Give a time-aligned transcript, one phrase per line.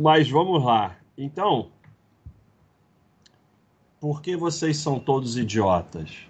[0.00, 0.96] Mas vamos lá.
[1.16, 1.68] Então,
[4.00, 6.26] por que vocês são todos idiotas?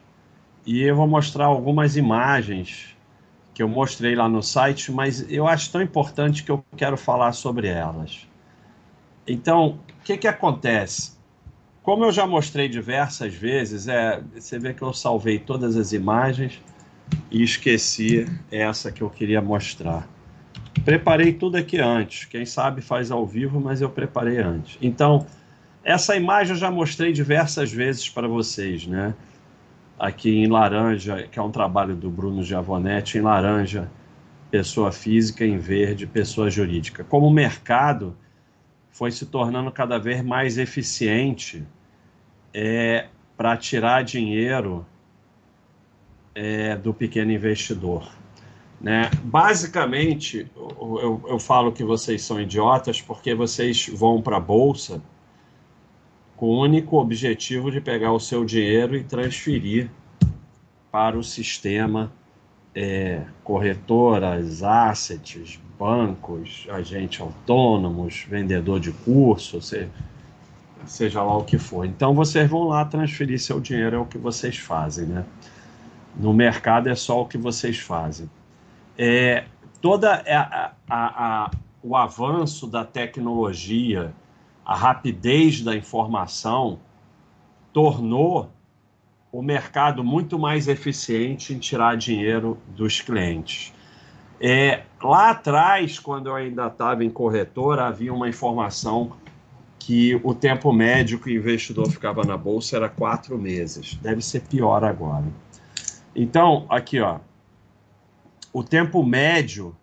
[0.66, 2.96] E eu vou mostrar algumas imagens
[3.54, 7.30] que eu mostrei lá no site, mas eu acho tão importante que eu quero falar
[7.30, 8.26] sobre elas.
[9.24, 11.12] Então, o que, que acontece?
[11.80, 16.60] Como eu já mostrei diversas vezes, é, você vê que eu salvei todas as imagens
[17.30, 20.08] e esqueci essa que eu queria mostrar.
[20.84, 22.24] Preparei tudo aqui antes.
[22.24, 24.78] Quem sabe faz ao vivo, mas eu preparei antes.
[24.80, 25.26] Então,
[25.82, 29.14] essa imagem eu já mostrei diversas vezes para vocês, né?
[29.98, 33.90] Aqui em laranja, que é um trabalho do Bruno Giavonetti, em laranja,
[34.50, 37.04] pessoa física, em verde, pessoa jurídica.
[37.04, 38.16] Como o mercado
[38.90, 41.64] foi se tornando cada vez mais eficiente
[42.52, 44.86] é, para tirar dinheiro
[46.34, 48.10] é, do pequeno investidor.
[48.80, 49.10] Né?
[49.22, 55.02] Basicamente, eu, eu falo que vocês são idiotas porque vocês vão para a bolsa
[56.34, 59.90] com o único objetivo de pegar o seu dinheiro e transferir
[60.90, 62.10] para o sistema
[62.74, 69.90] é, corretoras, assets, bancos, agentes autônomos, vendedor de curso, seja,
[70.86, 71.84] seja lá o que for.
[71.84, 75.26] Então vocês vão lá transferir seu dinheiro, é o que vocês fazem, né?
[76.16, 78.28] No mercado é só o que vocês fazem.
[79.02, 79.44] É,
[79.80, 81.50] toda a, a, a,
[81.82, 84.12] o avanço da tecnologia,
[84.62, 86.78] a rapidez da informação
[87.72, 88.50] tornou
[89.32, 93.72] o mercado muito mais eficiente em tirar dinheiro dos clientes.
[94.38, 99.12] É, lá atrás, quando eu ainda estava em corretora, havia uma informação
[99.78, 103.94] que o tempo médio que o investidor ficava na bolsa era quatro meses.
[103.94, 105.24] Deve ser pior agora.
[106.14, 107.18] Então, aqui, ó,
[108.52, 109.76] o tempo médio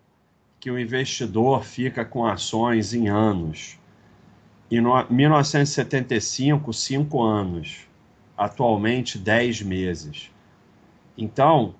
[0.60, 3.78] que o investidor fica com ações em anos.
[4.70, 7.86] Em 1975, cinco anos.
[8.36, 10.30] Atualmente, dez meses.
[11.16, 11.74] Então,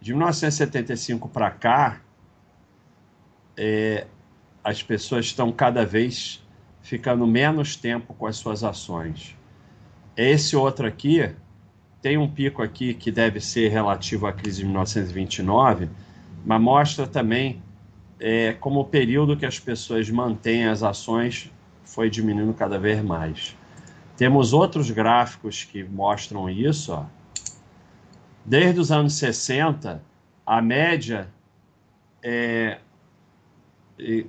[0.00, 2.00] de 1975 para cá,
[3.56, 4.06] é,
[4.62, 6.44] as pessoas estão cada vez
[6.82, 9.36] ficando menos tempo com as suas ações.
[10.16, 11.34] Esse outro aqui
[12.02, 15.88] tem um pico aqui que deve ser relativo à crise de 1929,
[16.46, 17.60] mas mostra também
[18.20, 21.50] é, como o período que as pessoas mantêm as ações
[21.84, 23.56] foi diminuindo cada vez mais.
[24.16, 26.92] Temos outros gráficos que mostram isso.
[26.92, 27.04] Ó.
[28.44, 30.00] Desde os anos 60,
[30.46, 31.28] a média
[32.22, 32.78] é,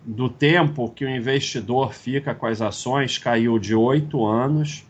[0.03, 4.83] do tempo que o investidor fica com as ações caiu de oito anos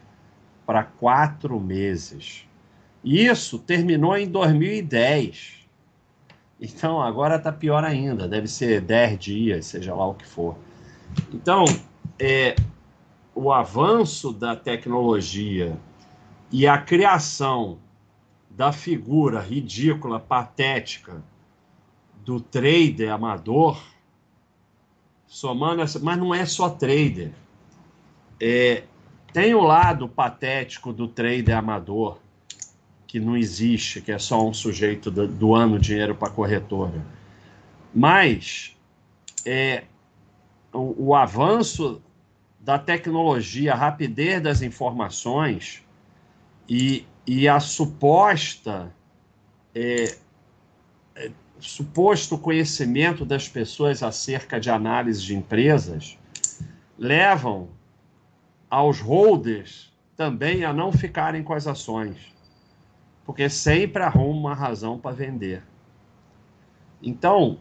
[0.65, 2.47] para quatro meses.
[3.03, 5.66] Isso terminou em 2010.
[6.59, 10.57] Então agora está pior ainda, deve ser 10 dias, seja lá o que for.
[11.31, 11.63] Então,
[12.19, 12.55] é,
[13.33, 15.77] o avanço da tecnologia
[16.51, 17.77] e a criação
[18.49, 21.23] da figura ridícula, patética
[22.25, 23.79] do trader amador,
[25.27, 27.31] somando essa, mas não é só trader.
[28.41, 28.83] É,
[29.31, 32.17] tem o lado patético do trader amador,
[33.07, 37.03] que não existe, que é só um sujeito do, doando dinheiro para a corretora.
[37.95, 38.75] Mas
[39.45, 39.85] é,
[40.73, 42.01] o, o, avanço
[42.59, 45.81] da tecnologia, a rapidez das informações
[46.67, 48.93] e, e a suposta
[49.73, 50.17] é,
[51.15, 56.17] é, suposto conhecimento das pessoas acerca de análise de empresas
[56.99, 57.69] levam
[58.69, 62.36] aos holders também a não ficarem com as ações
[63.27, 65.61] porque sempre arruma uma razão para vender.
[67.03, 67.57] Então,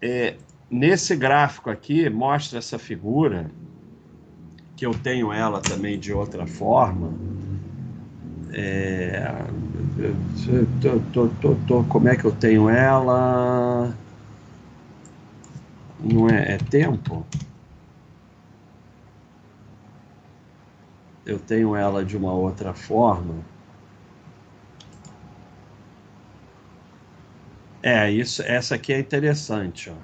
[0.00, 0.34] é,
[0.70, 3.50] nesse gráfico aqui, mostra essa figura,
[4.74, 7.12] que eu tenho ela também de outra forma.
[8.50, 9.22] É,
[11.12, 13.94] tô, tô, tô, como é que eu tenho ela?
[16.02, 17.26] Não é, é tempo?
[21.26, 23.53] Eu tenho ela de uma outra forma.
[27.86, 29.90] É, isso, essa aqui é interessante.
[29.90, 29.94] Ó.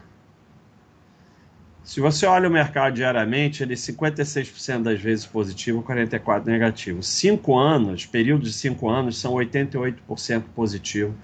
[1.82, 7.03] Se você olha o mercado diariamente, ele é 56% das vezes positivo, 44% negativo.
[7.03, 11.17] Cinco anos, períodos de cinco anos, são 88% positivo,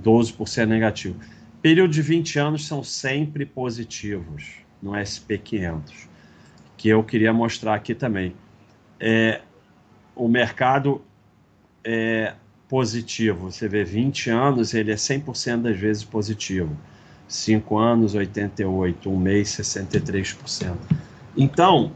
[0.00, 1.20] 12% negativo.
[1.60, 6.08] Período de 20 anos são sempre positivos no SP500,
[6.74, 8.34] que eu queria mostrar aqui também.
[8.98, 9.42] É,
[10.16, 11.04] o mercado
[11.84, 12.32] é,
[12.72, 13.50] positivo.
[13.50, 16.74] Você vê 20 anos, ele é 100% das vezes positivo.
[17.28, 20.74] 5 anos, 88, um mês, 63%.
[21.36, 21.94] Então,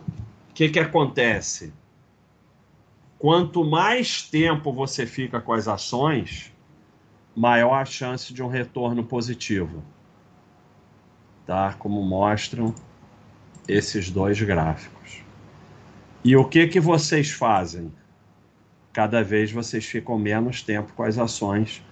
[0.57, 1.71] que, que acontece?
[3.19, 6.51] Quanto mais tempo você fica com as ações,
[7.35, 9.83] maior a chance de um retorno positivo.
[11.47, 11.75] Tá?
[11.75, 12.75] Como mostram
[13.69, 15.23] esses dois gráficos.
[16.25, 17.93] E o que que vocês fazem?
[18.97, 21.85] Cada vez vocês ficam menos tempo com as ações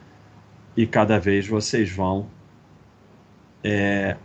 [0.75, 2.27] e cada vez vocês vão
[3.63, 4.17] é,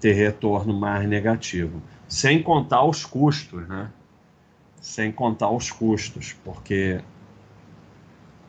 [0.00, 1.82] ter retorno mais negativo.
[2.08, 3.92] Sem contar os custos, né?
[4.80, 7.02] Sem contar os custos, porque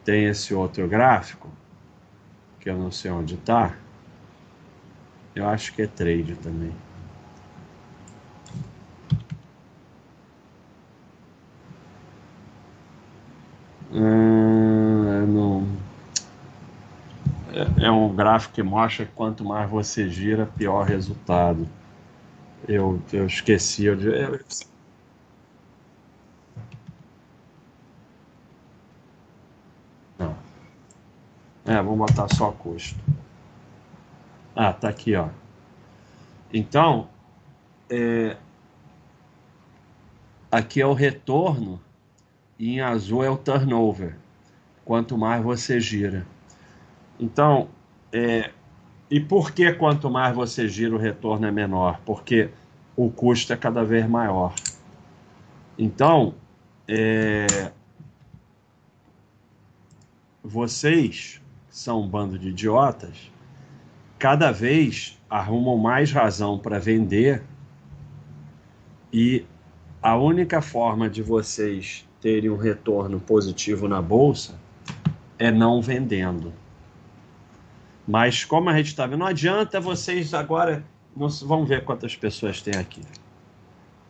[0.06, 1.50] tem esse outro gráfico,
[2.62, 3.76] que eu não sei onde está.
[5.36, 6.72] Eu acho que é trade também.
[13.92, 15.80] Não
[17.52, 21.68] é, é um gráfico que mostra que quanto mais você gira, pior resultado.
[22.68, 23.86] Eu, eu esqueci.
[23.86, 24.40] Eu, eu.
[31.66, 33.00] É, vamos botar só custo.
[34.56, 35.30] Ah, tá aqui, ó.
[36.52, 37.10] Então,
[37.90, 38.38] é,
[40.52, 41.80] aqui é o retorno
[42.60, 44.18] e em azul é o turnover.
[44.84, 46.28] Quanto mais você gira.
[47.18, 47.70] Então,
[48.12, 48.52] é,
[49.10, 52.02] e por que quanto mais você gira o retorno é menor?
[52.06, 52.50] Porque
[52.96, 54.54] o custo é cada vez maior.
[55.78, 56.36] Então,
[56.86, 57.72] é,
[60.44, 63.32] vocês são um bando de idiotas,
[64.18, 67.44] cada vez arrumam mais razão para vender
[69.14, 69.46] e
[70.01, 74.60] a única forma de vocês terem um retorno positivo na bolsa
[75.38, 76.54] é não vendendo.
[78.07, 80.84] Mas como a gente está vendo, não adianta vocês agora.
[81.16, 83.01] Vamos ver quantas pessoas tem aqui.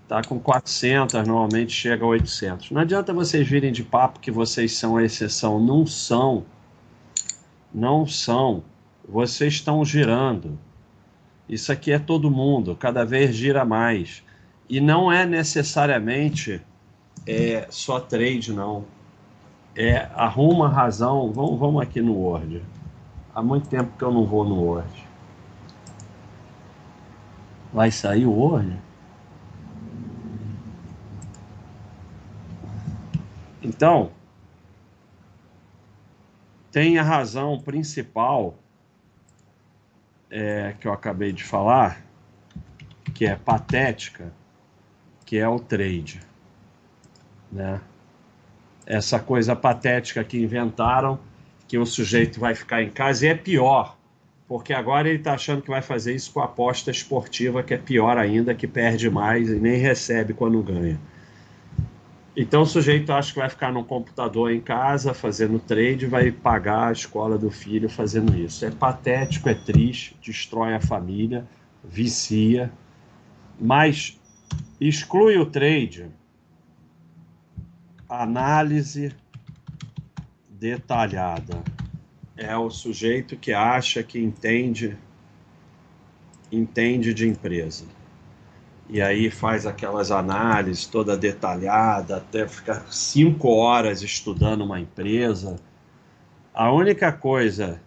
[0.08, 2.72] Tá com 400, normalmente chega a 800.
[2.72, 5.60] Não adianta vocês virem de papo que vocês são a exceção.
[5.60, 6.46] Não são.
[7.74, 8.64] Não são.
[9.08, 10.58] Vocês estão girando.
[11.48, 12.76] Isso aqui é todo mundo.
[12.76, 14.24] Cada vez gira mais.
[14.70, 16.62] E não é necessariamente
[17.26, 18.86] é, só trade, não.
[19.76, 21.32] É, arruma razão.
[21.34, 22.64] Vamos, vamos aqui no Word.
[23.34, 25.08] Há muito tempo que eu não vou no Word.
[27.74, 28.80] Vai sair o Word?
[33.62, 34.12] Então,
[36.72, 38.56] tem a razão principal
[40.30, 42.02] é, que eu acabei de falar,
[43.14, 44.32] que é patética,
[45.30, 46.20] que é o trade.
[47.52, 47.80] Né?
[48.84, 51.20] Essa coisa patética que inventaram
[51.68, 53.96] que o sujeito vai ficar em casa, e é pior,
[54.48, 57.78] porque agora ele está achando que vai fazer isso com a aposta esportiva, que é
[57.78, 61.00] pior ainda, que perde mais e nem recebe quando ganha.
[62.36, 66.88] Então o sujeito acha que vai ficar no computador em casa fazendo trade, vai pagar
[66.88, 68.66] a escola do filho fazendo isso.
[68.66, 71.46] É patético, é triste, destrói a família,
[71.84, 72.72] vicia,
[73.60, 74.19] mas
[74.80, 76.10] exclui o trade,
[78.08, 79.14] análise
[80.50, 81.62] detalhada.
[82.38, 84.98] É o sujeito que acha que entende
[86.52, 87.86] entende de empresa.
[88.90, 95.58] E aí faz aquelas análises toda detalhada, até ficar cinco horas estudando uma empresa.
[96.54, 97.80] A única coisa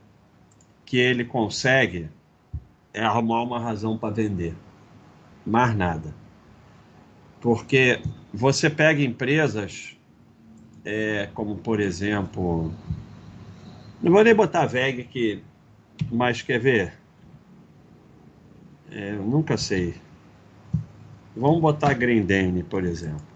[0.84, 2.08] que ele consegue
[2.94, 4.54] é arrumar uma razão para vender.
[5.44, 6.21] Mais nada.
[7.42, 8.00] Porque
[8.32, 9.96] você pega empresas
[10.84, 12.72] é, como por exemplo,
[14.02, 15.42] não vou nem botar VEG aqui,
[16.10, 16.92] mas quer ver?
[18.90, 19.94] É, nunca sei.
[21.36, 23.32] Vamos botar Grendene, por exemplo.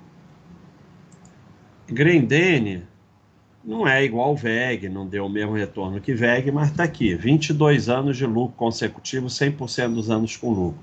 [1.89, 2.85] Grendene
[3.65, 7.89] não é igual VEG, não deu o mesmo retorno que VEG, mas está aqui, 22
[7.89, 10.81] anos de lucro consecutivo, 100% dos anos com lucro.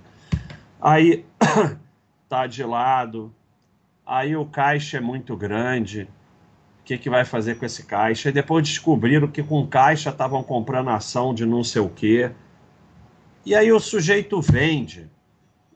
[0.81, 1.23] Aí
[2.33, 3.31] tá de lado,
[4.03, 6.09] aí o caixa é muito grande,
[6.81, 8.29] o que, que vai fazer com esse caixa.
[8.29, 12.31] E depois descobriram que com caixa estavam comprando ação de não sei o quê.
[13.45, 15.07] E aí o sujeito vende.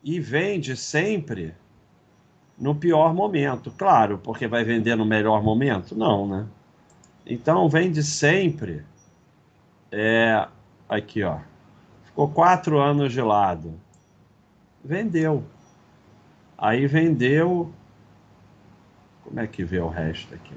[0.04, 1.54] E vende sempre
[2.58, 3.70] no pior momento.
[3.78, 5.96] Claro, porque vai vender no melhor momento?
[5.96, 6.48] Não, né?
[7.24, 8.84] Então vende sempre.
[9.92, 10.48] É,
[10.90, 11.38] aqui, ó.
[12.04, 13.80] Ficou quatro anos de lado.
[14.84, 15.44] Vendeu.
[16.58, 17.72] Aí vendeu.
[19.24, 20.56] Como é que vê o resto aqui?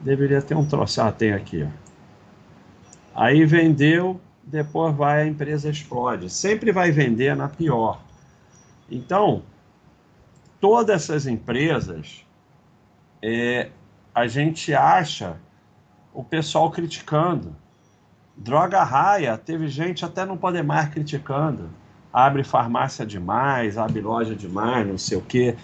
[0.00, 1.00] Deveria ter um troço.
[1.00, 1.64] Ah, tem aqui.
[1.64, 1.84] Ó.
[3.14, 6.28] Aí vendeu, depois vai a empresa explode.
[6.30, 8.00] Sempre vai vender na pior.
[8.90, 9.42] Então,
[10.60, 12.24] todas essas empresas,
[13.22, 13.70] é,
[14.14, 15.36] a gente acha
[16.12, 17.56] o pessoal criticando.
[18.36, 21.70] Droga raia, teve gente até não poder mais criticando.
[22.14, 25.56] Abre farmácia demais, abre loja demais, não sei o quê.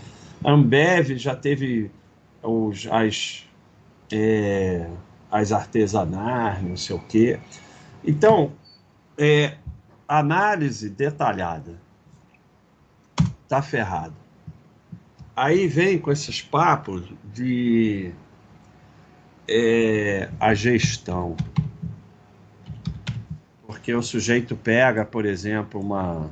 [0.45, 1.93] Ambev já teve
[2.43, 3.47] os, as,
[4.13, 4.91] é,
[5.31, 7.39] as artesanais, não sei o quê.
[8.05, 8.53] Então,
[9.17, 9.55] é,
[10.09, 11.79] análise detalhada.
[13.49, 14.15] Tá ferrado.
[15.37, 18.13] Aí vem com esses papos de
[19.49, 21.37] é, a gestão.
[23.91, 26.31] Porque o sujeito pega, por exemplo, uma,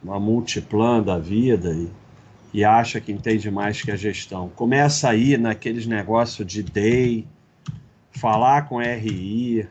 [0.00, 1.88] uma multiplan da vida e,
[2.54, 4.48] e acha que entende mais que a gestão.
[4.50, 7.26] Começa a ir naqueles negócios de DEI,
[8.12, 9.68] falar com RI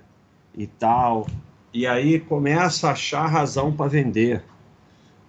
[0.53, 1.25] e tal,
[1.73, 4.43] e aí começa a achar razão para vender.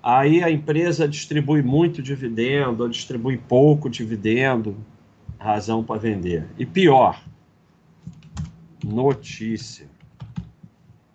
[0.03, 4.77] Aí a empresa distribui muito dividendo, ou distribui pouco dividendo,
[5.39, 6.49] razão para vender.
[6.59, 7.23] E pior,
[8.83, 9.92] notícia.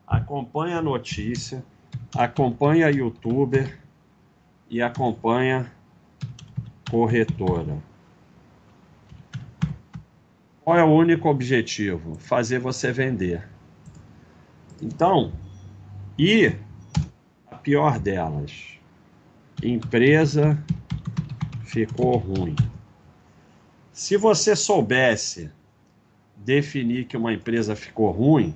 [0.08, 1.64] Acompanha a notícia,
[2.16, 3.78] acompanha youtuber
[4.70, 5.70] e acompanha
[6.90, 7.78] corretora.
[10.64, 12.16] Qual é o único objetivo?
[12.16, 13.48] Fazer você vender.
[14.82, 15.34] Então,
[16.18, 16.56] e
[17.52, 18.78] a pior delas,
[19.62, 20.58] empresa
[21.64, 22.56] ficou ruim.
[23.92, 25.52] Se você soubesse
[26.36, 28.56] definir que uma empresa ficou ruim,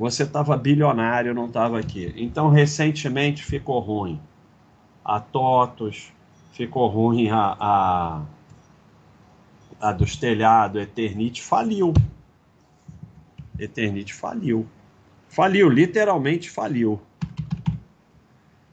[0.00, 2.10] você estava bilionário, não estava aqui.
[2.16, 4.18] Então, recentemente ficou ruim
[5.04, 6.10] a TOTOS,
[6.52, 8.22] ficou ruim a, a,
[9.78, 11.92] a dos telhados, Eternite faliu.
[13.58, 14.66] Eternite faliu.
[15.28, 16.98] Faliu, literalmente faliu.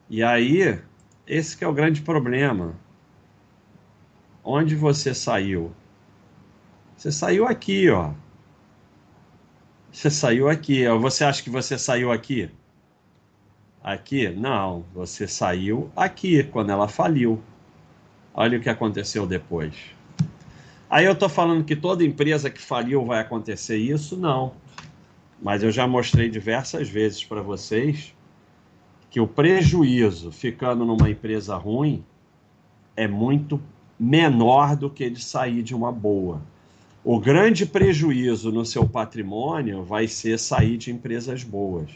[0.10, 0.80] E aí,
[1.28, 2.74] esse que é o grande problema.
[4.42, 5.74] Onde você saiu?
[6.96, 8.14] Você saiu aqui, ó.
[9.98, 10.88] Você saiu aqui.
[11.00, 12.52] Você acha que você saiu aqui?
[13.84, 14.30] Aqui?
[14.30, 17.42] Não, você saiu aqui quando ela faliu.
[18.32, 19.74] Olha o que aconteceu depois.
[20.88, 24.16] Aí eu estou falando que toda empresa que faliu vai acontecer isso?
[24.16, 24.54] Não.
[25.42, 28.14] Mas eu já mostrei diversas vezes para vocês
[29.10, 32.06] que o prejuízo ficando numa empresa ruim
[32.96, 33.60] é muito
[34.00, 36.40] menor do que ele sair de uma boa.
[37.10, 41.90] O grande prejuízo no seu patrimônio vai ser sair de empresas boas.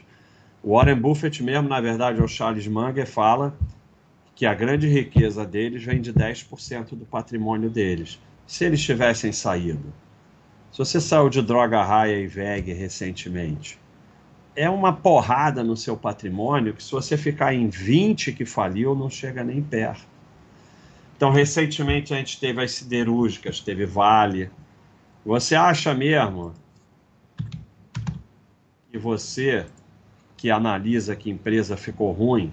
[0.63, 3.53] O Warren Buffett mesmo, na verdade, é o Charles Munger, fala
[4.33, 8.21] que a grande riqueza deles vem de 10% do patrimônio deles.
[8.47, 9.93] Se eles tivessem saído.
[10.71, 13.77] Se você saiu de droga raia e VEG recentemente,
[14.55, 19.09] é uma porrada no seu patrimônio que se você ficar em 20 que faliu, não
[19.09, 20.07] chega nem perto.
[21.17, 24.49] Então, recentemente a gente teve as siderúrgicas, teve Vale,
[25.25, 26.53] você acha mesmo
[28.91, 29.65] que você
[30.35, 32.51] que analisa que empresa ficou ruim,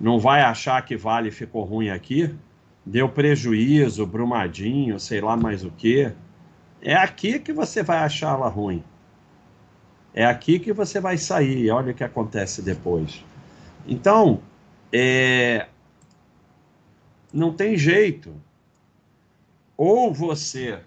[0.00, 2.34] não vai achar que Vale ficou ruim aqui?
[2.84, 6.12] Deu prejuízo, Brumadinho, sei lá mais o que.
[6.80, 8.82] É aqui que você vai achar ela ruim.
[10.12, 11.70] É aqui que você vai sair.
[11.70, 13.24] Olha o que acontece depois.
[13.86, 14.42] Então,
[14.92, 15.68] é...
[17.32, 18.34] não tem jeito.
[19.76, 20.80] Ou você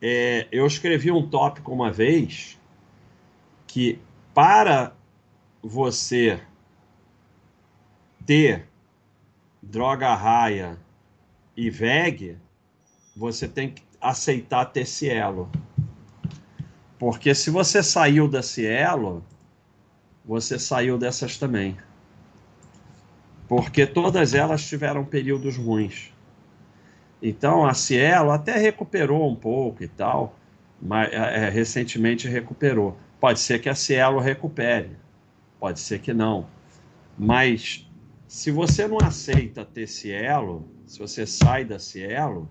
[0.00, 2.58] é, eu escrevi um tópico uma vez
[3.66, 4.00] que
[4.32, 4.92] para
[5.62, 6.40] você
[8.24, 8.66] ter
[9.62, 10.78] droga raia
[11.56, 12.38] e VEG,
[13.14, 15.50] você tem que aceitar ter Cielo.
[16.98, 19.22] Porque se você saiu da Cielo,
[20.24, 21.76] você saiu dessas também.
[23.48, 26.12] Porque todas elas tiveram períodos ruins.
[27.22, 30.36] Então a Cielo até recuperou um pouco e tal,
[30.80, 32.96] mas é, é, recentemente recuperou.
[33.20, 34.96] Pode ser que a Cielo recupere,
[35.58, 36.46] pode ser que não.
[37.18, 37.86] Mas
[38.26, 42.48] se você não aceita ter Cielo, se você sai da Cielo,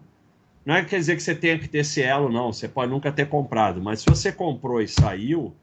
[0.66, 2.54] não é que quer dizer que você tenha que ter Cielo, não.
[2.54, 5.56] Você pode nunca ter comprado, mas se você comprou e saiu,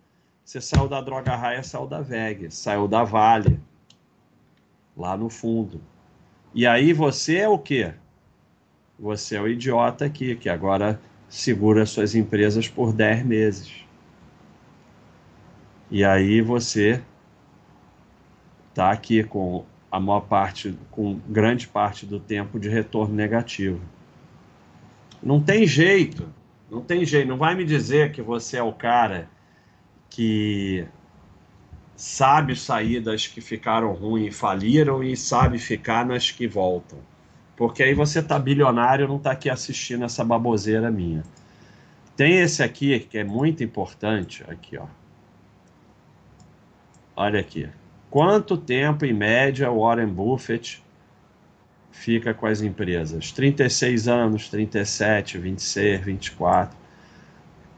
[0.44, 3.60] você saiu da Droga Raia, saiu da VEG, saiu da Vale,
[4.96, 5.80] lá no fundo.
[6.54, 7.94] E aí você é o quê?
[8.98, 13.86] Você é o idiota aqui, que agora segura suas empresas por 10 meses.
[15.90, 17.02] E aí você
[18.70, 23.80] está aqui com a maior parte, com grande parte do tempo de retorno negativo.
[25.22, 26.28] Não tem jeito,
[26.70, 27.28] não tem jeito.
[27.28, 29.28] Não vai me dizer que você é o cara
[30.08, 30.86] que
[31.94, 36.98] sabe sair das que ficaram ruins e faliram e sabe ficar nas que voltam.
[37.56, 41.22] Porque aí você tá bilionário não tá aqui assistindo essa baboseira minha.
[42.14, 44.86] Tem esse aqui que é muito importante, aqui ó.
[47.16, 47.68] Olha aqui.
[48.10, 50.82] Quanto tempo em média Warren Buffett
[51.90, 53.32] fica com as empresas?
[53.32, 56.76] 36 anos, 37, 26, 24.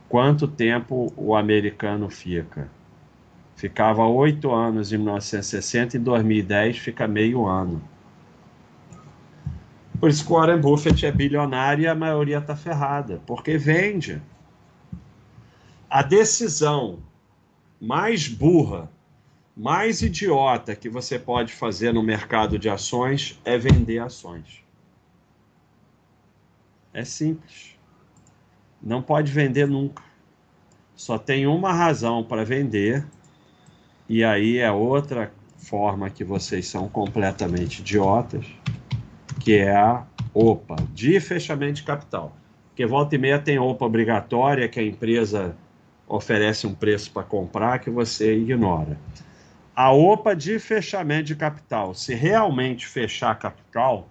[0.09, 2.69] Quanto tempo o americano fica?
[3.55, 7.83] Ficava oito anos em 1960 e em 2010 fica meio ano.
[10.01, 14.23] Por isso que o Warren Buffett é bilionário e a maioria está ferrada, porque vende.
[15.91, 17.01] A decisão
[17.81, 18.91] mais burra,
[19.57, 24.63] mais idiota que você pode fazer no mercado de ações é vender ações.
[26.93, 27.77] É simples.
[28.81, 30.03] Não pode vender nunca.
[30.95, 33.05] Só tem uma razão para vender
[34.09, 38.47] e aí é outra forma que vocês são completamente idiotas,
[39.41, 40.05] que é a
[40.35, 42.37] OPA, de fechamento de capital.
[42.69, 45.57] Porque volta e meia tem OPA obrigatória, que a empresa
[46.07, 48.99] oferece um preço para comprar que você ignora.
[49.75, 54.09] A OPA de fechamento de capital, se realmente fechar capital,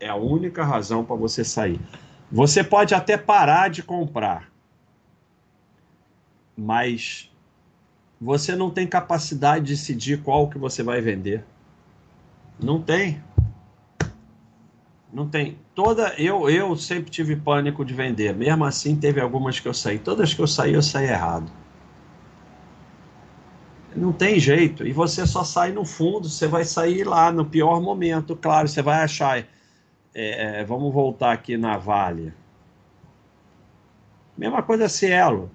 [0.00, 1.80] é a única razão para você sair.
[2.30, 4.50] Você pode até parar de comprar,
[6.56, 7.30] mas
[8.20, 11.44] você não tem capacidade de decidir qual que você vai vender.
[12.60, 13.22] Não tem.
[15.12, 15.58] Não tem.
[15.74, 18.34] Toda eu eu sempre tive pânico de vender.
[18.34, 19.98] Mesmo assim, teve algumas que eu saí.
[19.98, 21.50] Todas que eu saí, eu saí errado.
[23.96, 24.86] Não tem jeito.
[24.86, 26.28] E você só sai no fundo.
[26.28, 28.36] Você vai sair lá no pior momento.
[28.36, 29.38] Claro, você vai achar.
[30.14, 32.32] É, é, vamos voltar aqui na Vale.
[34.36, 35.50] Mesma coisa Cielo.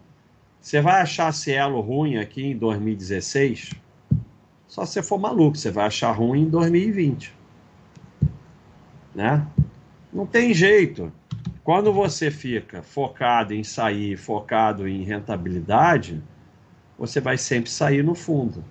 [0.60, 3.72] Você vai achar Cielo ruim aqui em 2016?
[4.68, 7.43] Só se for maluco, você vai achar ruim em 2020.
[9.14, 9.46] Né?
[10.12, 11.12] Não tem jeito.
[11.64, 16.22] Quando você fica focado em sair, focado em rentabilidade,
[16.98, 18.64] você vai sempre sair no fundo.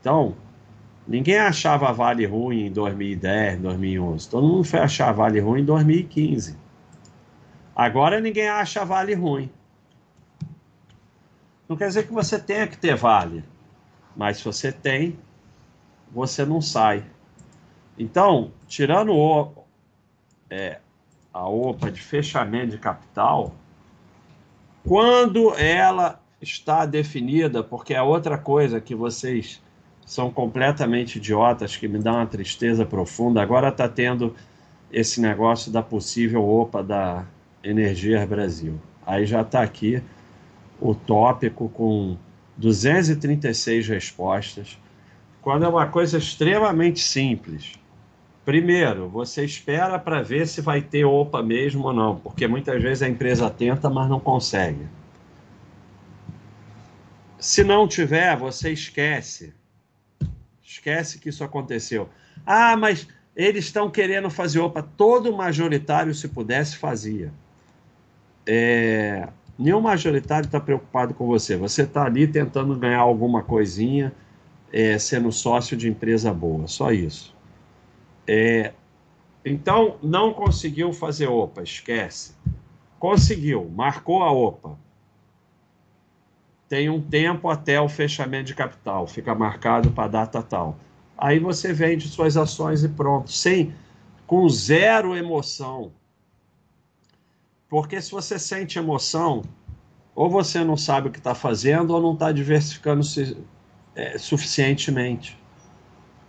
[0.00, 0.36] Então,
[1.06, 4.28] ninguém achava Vale ruim em 2010, 2011.
[4.28, 6.64] Todo mundo foi achar Vale ruim em 2015.
[7.74, 9.50] Agora ninguém acha vale ruim.
[11.68, 13.42] Não quer dizer que você tenha que ter vale,
[14.14, 15.18] mas se você tem,
[16.12, 17.04] você não sai.
[17.98, 19.52] Então, tirando o,
[20.50, 20.78] é,
[21.32, 23.54] a OPA de fechamento de capital,
[24.86, 29.62] quando ela está definida, porque é outra coisa que vocês
[30.04, 34.34] são completamente idiotas, que me dá uma tristeza profunda, agora está tendo
[34.92, 37.24] esse negócio da possível OPA da
[37.62, 38.78] Energia Brasil.
[39.06, 40.02] Aí já está aqui
[40.80, 42.16] o tópico com
[42.56, 44.78] 236 respostas.
[45.40, 47.72] Quando é uma coisa extremamente simples.
[48.44, 53.02] Primeiro, você espera para ver se vai ter OPA mesmo ou não, porque muitas vezes
[53.02, 54.86] a empresa tenta, mas não consegue.
[57.38, 59.54] Se não tiver, você esquece.
[60.62, 62.08] Esquece que isso aconteceu.
[62.44, 64.82] Ah, mas eles estão querendo fazer OPA.
[64.82, 67.32] Todo majoritário, se pudesse, fazia
[68.46, 69.28] é,
[69.58, 71.56] nenhum majoritário está preocupado com você.
[71.56, 74.12] Você está ali tentando ganhar alguma coisinha,
[74.72, 77.33] é, sendo sócio de empresa boa, só isso.
[78.26, 78.72] É,
[79.44, 82.34] então, não conseguiu fazer OPA, esquece.
[82.98, 84.78] Conseguiu, marcou a OPA.
[86.68, 90.78] Tem um tempo até o fechamento de capital, fica marcado para data tal.
[91.16, 93.74] Aí você vende suas ações e pronto, sem
[94.26, 95.92] com zero emoção
[97.74, 99.42] porque se você sente emoção,
[100.14, 103.36] ou você não sabe o que está fazendo, ou não está diversificando -se,
[103.96, 105.36] é, suficientemente.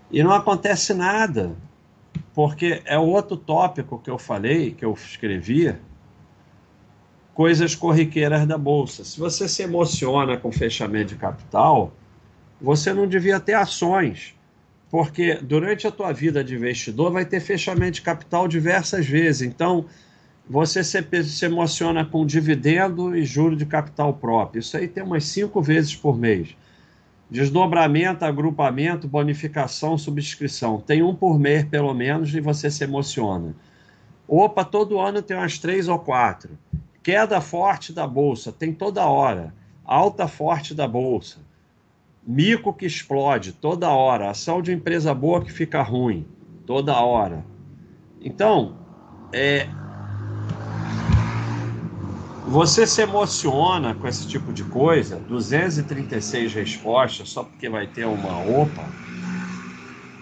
[0.10, 1.56] E não acontece nada,
[2.36, 5.74] porque é outro tópico que eu falei, que eu escrevi,
[7.34, 9.06] coisas corriqueiras da bolsa.
[9.06, 11.94] Se você se emociona com fechamento de capital,
[12.60, 14.36] você não devia ter ações,
[14.92, 19.42] porque durante a tua vida de investidor vai ter fechamento de capital diversas vezes.
[19.42, 19.86] Então,
[20.48, 24.60] você se, se emociona com dividendo e juro de capital próprio.
[24.60, 26.56] Isso aí tem umas cinco vezes por mês.
[27.30, 30.80] Desdobramento, agrupamento, bonificação, subscrição.
[30.80, 33.56] Tem um por mês, pelo menos, e você se emociona.
[34.28, 36.58] Opa, todo ano tem umas três ou quatro.
[37.02, 39.54] Queda forte da bolsa, tem toda hora.
[39.84, 41.40] Alta forte da bolsa.
[42.26, 44.30] Mico que explode, toda hora.
[44.30, 46.26] Ação de empresa boa que fica ruim,
[46.66, 47.46] toda hora.
[48.20, 48.76] Então,
[49.32, 49.68] é,
[52.48, 58.40] Você se emociona com esse tipo de coisa, 236 respostas só porque vai ter uma
[58.40, 58.84] OPA.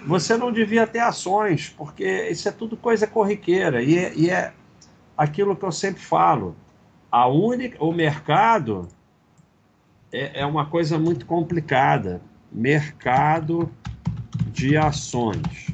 [0.08, 4.54] Você não devia ter ações, porque isso é tudo coisa corriqueira e é, e é
[5.18, 6.56] aquilo que eu sempre falo.
[7.12, 8.88] A única, o mercado
[10.12, 12.22] é, é uma coisa muito complicada.
[12.52, 13.70] Mercado
[14.52, 15.68] de ações.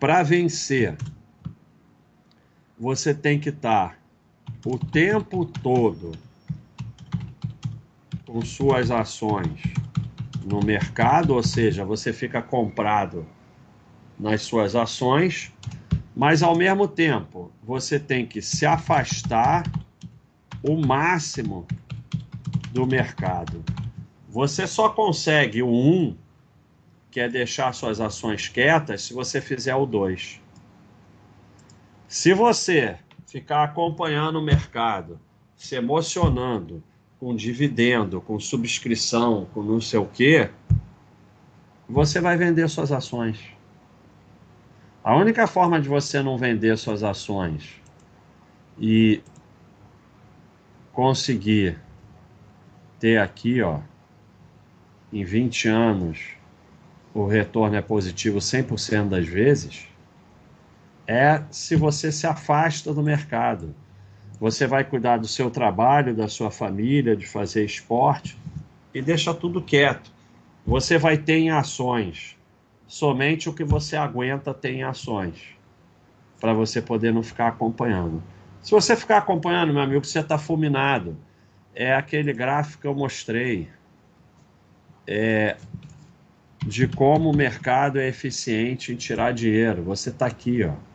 [0.00, 0.96] Para vencer,
[2.78, 3.97] você tem que estar
[4.70, 6.12] o tempo todo
[8.26, 9.62] com suas ações
[10.44, 13.24] no mercado, ou seja, você fica comprado
[14.20, 15.50] nas suas ações,
[16.14, 19.64] mas ao mesmo tempo você tem que se afastar
[20.62, 21.66] o máximo
[22.70, 23.64] do mercado.
[24.28, 26.14] Você só consegue o 1,
[27.10, 30.42] que é deixar suas ações quietas, se você fizer o 2.
[32.06, 35.20] Se você ficar acompanhando o mercado,
[35.54, 36.82] se emocionando
[37.20, 40.50] com dividendo, com subscrição, com não sei o quê,
[41.86, 43.38] você vai vender suas ações.
[45.04, 47.80] A única forma de você não vender suas ações
[48.78, 49.22] e
[50.92, 51.78] conseguir
[52.98, 53.80] ter aqui, ó,
[55.12, 56.18] em 20 anos,
[57.12, 59.87] o retorno é positivo 100% das vezes,
[61.08, 63.74] é se você se afasta do mercado.
[64.38, 68.38] Você vai cuidar do seu trabalho, da sua família, de fazer esporte
[68.94, 70.12] e deixa tudo quieto.
[70.66, 72.36] Você vai ter em ações
[72.86, 75.42] somente o que você aguenta ter em ações,
[76.38, 78.22] para você poder não ficar acompanhando.
[78.62, 81.16] Se você ficar acompanhando, meu amigo, você está fulminado.
[81.74, 83.68] É aquele gráfico que eu mostrei
[85.06, 85.56] é,
[86.66, 89.82] de como o mercado é eficiente em tirar dinheiro.
[89.84, 90.87] Você está aqui, ó.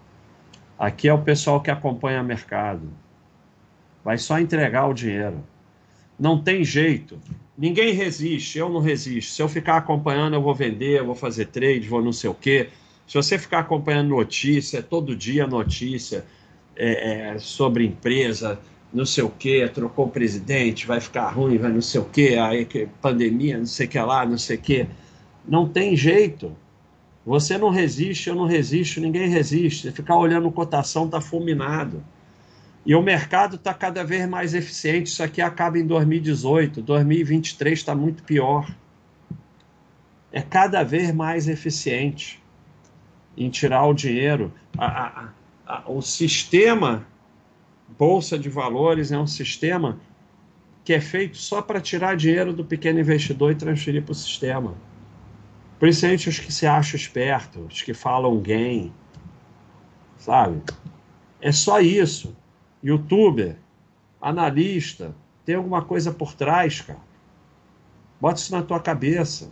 [0.84, 2.90] Aqui é o pessoal que acompanha o mercado.
[4.04, 5.42] Vai só entregar o dinheiro.
[6.20, 7.18] Não tem jeito.
[7.58, 9.32] Ninguém resiste, eu não resisto.
[9.32, 12.34] Se eu ficar acompanhando, eu vou vender, eu vou fazer trade, vou não sei o
[12.34, 12.68] quê.
[13.08, 16.26] Se você ficar acompanhando notícia, todo dia notícia
[16.76, 18.60] é, é, sobre empresa,
[18.94, 22.38] não sei o quê, trocou o presidente, vai ficar ruim, vai não sei o quê,
[22.38, 24.88] aí que pandemia, não sei o que lá, não sei o quê.
[25.48, 26.54] Não tem jeito.
[27.26, 29.92] Você não resiste, eu não resisto, ninguém resiste.
[29.92, 32.04] Ficar olhando cotação está fulminado.
[32.86, 35.08] E o mercado está cada vez mais eficiente.
[35.08, 38.70] Isso aqui acaba em 2018, 2023 está muito pior.
[40.32, 42.42] É cada vez mais eficiente
[43.38, 44.54] em tirar o dinheiro.
[44.78, 45.30] A, a,
[45.66, 47.08] a, o sistema
[47.98, 50.00] Bolsa de Valores é um sistema
[50.84, 54.76] que é feito só para tirar dinheiro do pequeno investidor e transferir para o sistema.
[55.84, 58.94] Principalmente os que se acham espertos, os que falam gain,
[60.18, 60.64] sabe?
[61.42, 62.34] É só isso.
[62.82, 63.58] Youtuber,
[64.22, 67.02] analista, tem alguma coisa por trás, cara.
[68.22, 69.52] Bota isso na tua cabeça.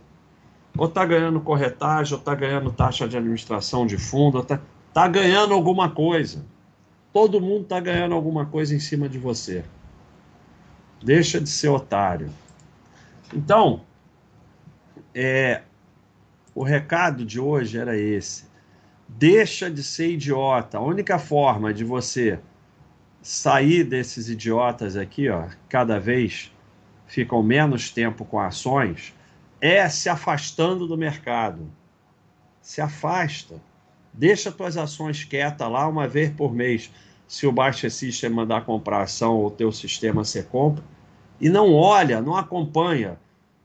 [0.78, 4.62] Ou tá ganhando corretagem, ou tá ganhando taxa de administração de fundo, tá,
[4.94, 6.46] tá ganhando alguma coisa.
[7.12, 9.66] Todo mundo tá ganhando alguma coisa em cima de você.
[11.04, 12.32] Deixa de ser otário.
[13.34, 13.82] Então,
[15.14, 15.64] é,
[16.54, 18.46] o recado de hoje era esse.
[19.08, 20.78] Deixa de ser idiota.
[20.78, 22.40] A única forma de você
[23.22, 26.52] sair desses idiotas aqui, ó, cada vez
[27.08, 29.14] ficam menos tempo com ações,
[29.60, 31.70] é se afastando do mercado.
[32.62, 33.62] Se afasta.
[34.14, 36.92] Deixa tuas ações quietas lá uma vez por mês.
[37.28, 40.84] Se o Baixa System mandar comprar ação ou o teu sistema você compra.
[41.40, 43.18] E não olha, não acompanha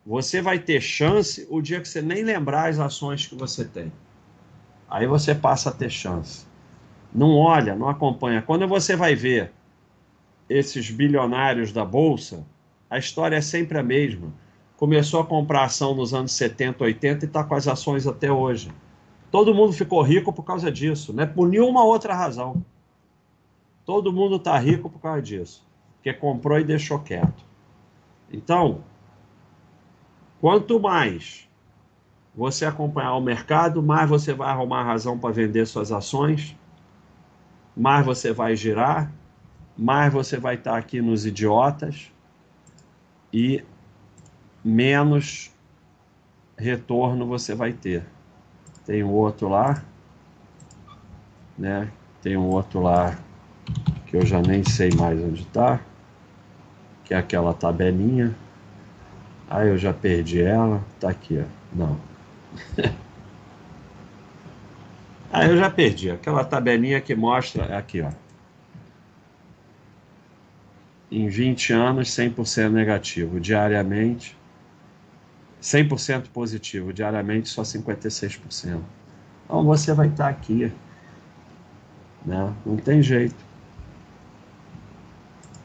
[0.06, 3.92] você vai ter chance o dia que você nem lembrar as ações que você tem.
[4.88, 6.46] Aí você passa a ter chance.
[7.12, 8.40] Não olha, não acompanha.
[8.40, 9.50] Quando você vai ver
[10.48, 12.46] esses bilionários da bolsa,
[12.88, 14.32] a história é sempre a mesma.
[14.76, 18.70] Começou a comprar ação nos anos 70, 80 e está com as ações até hoje.
[19.32, 22.64] Todo mundo ficou rico por causa disso, não é por nenhuma outra razão.
[23.84, 25.66] Todo mundo está rico por causa disso,
[25.96, 27.44] porque comprou e deixou quieto.
[28.32, 28.82] Então,
[30.40, 31.48] Quanto mais
[32.34, 36.54] você acompanhar o mercado, mais você vai arrumar razão para vender suas ações,
[37.76, 39.10] mais você vai girar,
[39.76, 42.12] mais você vai estar aqui nos idiotas
[43.32, 43.64] e
[44.64, 45.50] menos
[46.56, 48.04] retorno você vai ter.
[48.84, 49.82] Tem um outro lá,
[51.58, 51.90] né?
[52.22, 53.18] Tem um outro lá
[54.06, 55.80] que eu já nem sei mais onde está,
[57.04, 58.34] que é aquela tabelinha.
[59.48, 60.82] Ah, eu já perdi ela.
[61.00, 61.44] Tá aqui, ó.
[61.72, 62.00] Não.
[65.32, 66.10] ah, eu já perdi.
[66.10, 67.76] Aquela tabelinha que mostra.
[67.78, 68.10] Aqui, ó.
[71.10, 74.36] em 20 anos 100% negativo, diariamente
[75.62, 78.80] 100% positivo, diariamente só 56%.
[79.44, 80.72] Então você vai estar aqui,
[82.24, 82.52] né?
[82.64, 83.36] Não tem jeito.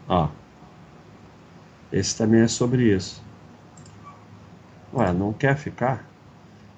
[0.07, 0.29] Ó,
[1.91, 3.21] esse também é sobre isso.
[4.93, 6.05] Ué, não quer ficar?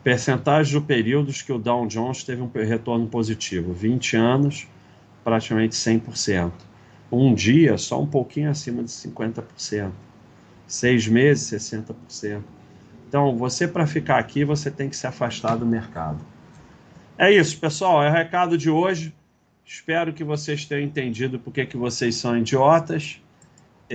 [0.03, 4.67] Percentagem de períodos que o Dow Jones teve um retorno positivo: 20 anos,
[5.23, 6.51] praticamente 100%.
[7.11, 9.91] Um dia, só um pouquinho acima de 50%.
[10.67, 12.41] Seis meses, 60%.
[13.07, 16.19] Então, você para ficar aqui, você tem que se afastar do mercado.
[17.17, 18.03] É isso, pessoal.
[18.03, 19.13] É o recado de hoje.
[19.65, 23.21] Espero que vocês tenham entendido porque que vocês são idiotas.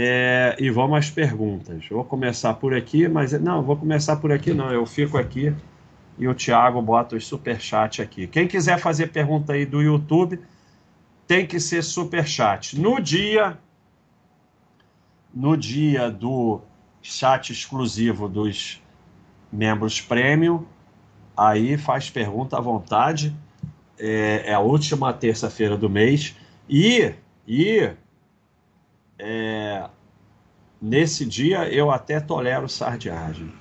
[0.01, 1.85] É, e vamos às perguntas.
[1.91, 4.71] Vou começar por aqui, mas não, vou começar por aqui não.
[4.71, 5.53] Eu fico aqui
[6.17, 8.29] e o Thiago bota os superchat aqui.
[8.29, 10.39] Quem quiser fazer pergunta aí do YouTube,
[11.27, 12.79] tem que ser superchat.
[12.79, 13.59] No dia
[15.35, 16.61] no dia do
[17.03, 18.81] chat exclusivo dos
[19.51, 20.65] membros premium,
[21.37, 23.35] aí faz pergunta à vontade.
[23.99, 26.37] É, é a última terça-feira do mês
[26.69, 27.13] e
[27.49, 27.91] e
[29.19, 29.89] é,
[30.81, 33.53] nesse dia eu até tolero sardiagem.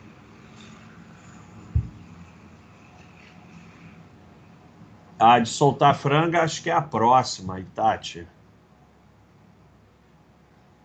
[5.20, 8.28] A de soltar franga, acho que é a próxima, Itati.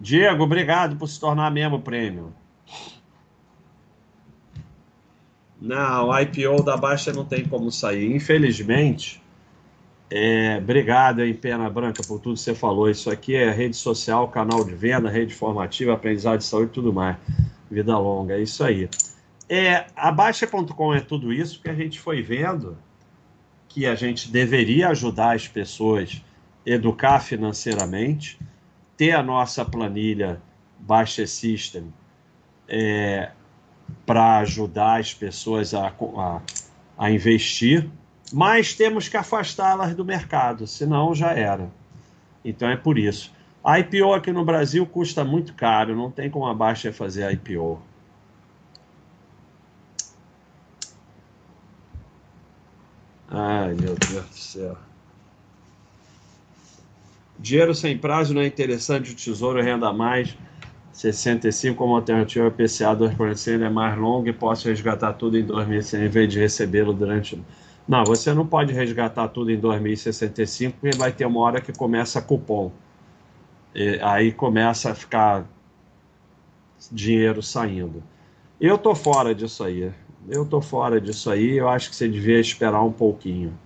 [0.00, 2.34] Diego, obrigado por se tornar membro prêmio.
[5.60, 8.12] Não, o IPO da Baixa não tem como sair.
[8.16, 9.21] Infelizmente,
[10.14, 12.90] é, obrigado aí, Pena Branca, por tudo que você falou.
[12.90, 16.92] Isso aqui é rede social, canal de venda, rede formativa, aprendizado de saúde e tudo
[16.92, 17.16] mais.
[17.70, 18.90] Vida longa, é isso aí.
[19.48, 22.76] É, a Baixa.com é tudo isso que a gente foi vendo
[23.66, 26.22] que a gente deveria ajudar as pessoas
[26.66, 28.38] a educar financeiramente,
[28.98, 30.42] ter a nossa planilha
[30.78, 31.90] Baixa System
[32.68, 33.30] é,
[34.04, 36.42] para ajudar as pessoas a, a,
[36.98, 37.88] a investir
[38.32, 41.70] mas temos que afastá-las do mercado, senão já era.
[42.44, 43.32] Então é por isso.
[43.62, 47.32] A IPO aqui no Brasil custa muito caro, não tem como a Baixa fazer a
[47.32, 47.80] IPO.
[53.28, 54.76] Ai, meu Deus do céu.
[57.38, 60.36] Dinheiro sem prazo não é interessante, o Tesouro renda mais.
[60.92, 66.08] 65 como alternativa PCA 2% é mais longo e posso resgatar tudo em 2000 em
[66.08, 67.42] vez de recebê-lo durante
[67.86, 72.22] não, você não pode resgatar tudo em 2065, porque vai ter uma hora que começa
[72.22, 72.70] cupom.
[73.74, 75.44] E aí começa a ficar
[76.90, 78.02] dinheiro saindo.
[78.60, 79.92] Eu tô fora disso aí.
[80.28, 81.56] Eu tô fora disso aí.
[81.56, 83.58] Eu acho que você devia esperar um pouquinho.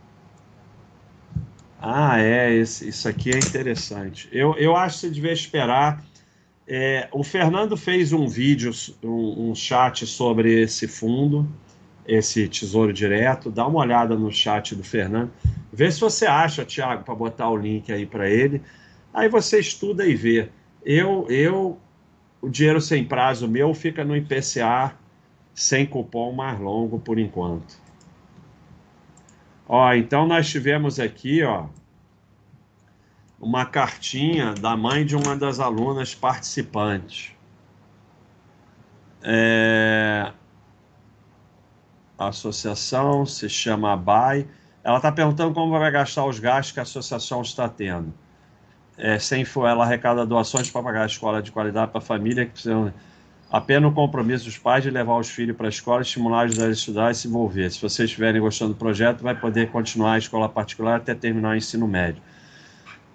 [1.79, 2.55] Ah, é.
[2.55, 4.29] Esse, isso aqui é interessante.
[4.33, 6.02] Eu, eu acho que você devia esperar.
[6.66, 8.72] É, o Fernando fez um vídeo,
[9.05, 11.46] um, um chat sobre esse fundo
[12.07, 15.31] esse tesouro direto, dá uma olhada no chat do Fernando,
[15.73, 18.62] vê se você acha, Thiago, para botar o link aí para ele.
[19.12, 20.49] Aí você estuda e vê.
[20.85, 21.79] Eu, eu,
[22.40, 24.95] o dinheiro sem prazo meu fica no IPCA
[25.55, 27.77] sem cupom mais longo por enquanto.
[29.66, 31.66] Ó, então nós tivemos aqui, ó,
[33.40, 37.33] uma cartinha da mãe de uma das alunas participantes.
[39.23, 40.33] É,
[42.18, 44.46] associação, se chama ABAI.
[44.83, 48.12] Ela está perguntando como vai gastar os gastos que a associação está tendo.
[48.96, 52.52] É, sem ela arrecada doações para pagar a escola de qualidade para a família que
[52.52, 52.92] precisam
[53.50, 56.70] apenas o compromisso dos pais de levar os filhos para a escola, estimular, ajudar a
[56.70, 57.70] estudar e se envolver.
[57.70, 61.57] Se vocês estiverem gostando do projeto, vai poder continuar a escola particular até terminar o
[61.57, 62.22] ensino médio.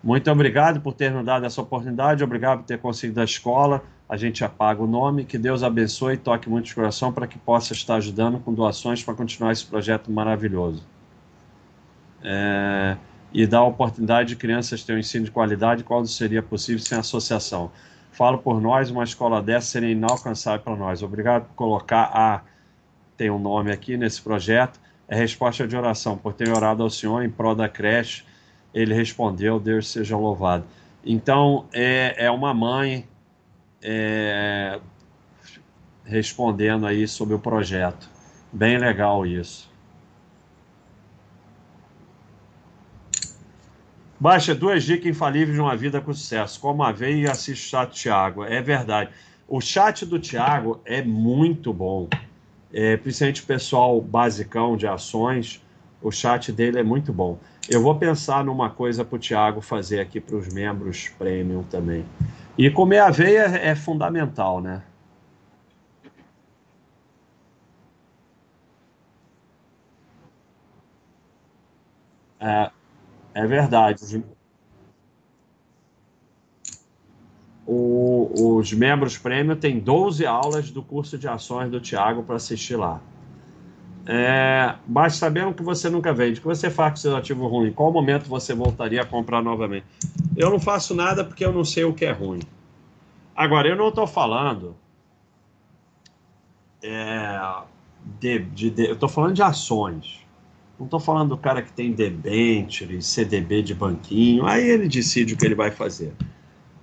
[0.03, 4.17] Muito obrigado por ter nos dado essa oportunidade, obrigado por ter conseguido a escola a
[4.17, 5.23] gente apaga o nome.
[5.23, 9.01] Que Deus abençoe e toque muito de coração para que possa estar ajudando com doações
[9.01, 10.85] para continuar esse projeto maravilhoso.
[12.21, 12.97] É,
[13.31, 16.97] e dar a oportunidade de crianças ter um ensino de qualidade, qual seria possível sem
[16.97, 17.71] associação.
[18.11, 21.01] Falo por nós, uma escola dessa seria inalcançável para nós.
[21.01, 22.41] Obrigado por colocar a.
[23.15, 24.77] Tem um nome aqui nesse projeto.
[25.07, 28.25] É resposta de oração, por ter orado ao Senhor em prol da creche.
[28.73, 30.65] Ele respondeu, Deus seja louvado.
[31.05, 33.07] Então, é, é uma mãe
[33.81, 34.79] é,
[36.05, 38.09] respondendo aí sobre o projeto.
[38.51, 39.71] Bem legal isso.
[44.19, 46.59] Baixa duas dicas infalíveis de uma vida com sucesso.
[46.59, 48.43] Como a veia e assiste o chat do Thiago.
[48.43, 49.09] É verdade.
[49.47, 52.07] O chat do Thiago é muito bom.
[52.71, 55.61] É, principalmente o pessoal basicão de ações,
[56.01, 57.37] o chat dele é muito bom.
[57.69, 62.05] Eu vou pensar numa coisa para o Thiago fazer aqui para os membros premium também.
[62.57, 64.81] E comer aveia é fundamental, né?
[72.39, 72.71] É,
[73.35, 74.23] é verdade.
[77.65, 82.75] O, os membros prêmio têm 12 aulas do curso de ações do Tiago para assistir
[82.75, 82.99] lá.
[84.13, 86.39] É, basta saber que você nunca vende.
[86.39, 87.71] O que você faz com seu ativo ruim?
[87.71, 89.85] Qual momento você voltaria a comprar novamente?
[90.35, 92.41] Eu não faço nada porque eu não sei o que é ruim.
[93.33, 94.75] Agora, eu não estou falando
[96.83, 97.39] é,
[98.19, 100.19] de, de, de, eu estou falando de ações.
[100.77, 104.45] Não estou falando do cara que tem debenture, CDB de banquinho.
[104.45, 106.13] Aí ele decide o que ele vai fazer.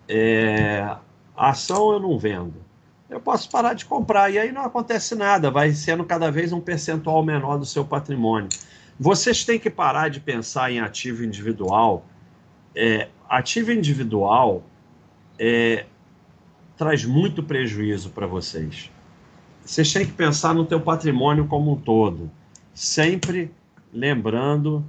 [0.08, 0.96] É,
[1.36, 2.67] ação eu não vendo.
[3.08, 5.50] Eu posso parar de comprar e aí não acontece nada.
[5.50, 8.48] Vai sendo cada vez um percentual menor do seu patrimônio.
[9.00, 12.04] Vocês têm que parar de pensar em ativo individual.
[12.74, 14.62] É, ativo individual
[15.38, 15.86] é,
[16.76, 18.90] traz muito prejuízo para vocês.
[19.64, 22.30] Vocês têm que pensar no teu patrimônio como um todo.
[22.74, 23.50] Sempre
[23.92, 24.84] lembrando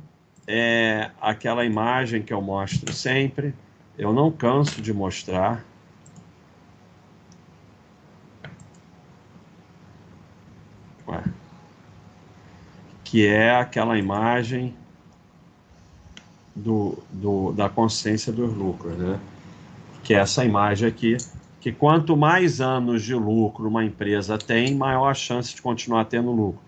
[0.48, 3.54] é, aquela imagem que eu mostro sempre,
[3.98, 5.64] eu não canso de mostrar.
[13.10, 14.76] Que é aquela imagem
[16.56, 19.20] do, do, da consciência dos lucros, né?
[20.04, 21.18] Que é essa imagem aqui,
[21.60, 26.32] que quanto mais anos de lucro uma empresa tem, maior a chance de continuar tendo
[26.32, 26.62] lucro.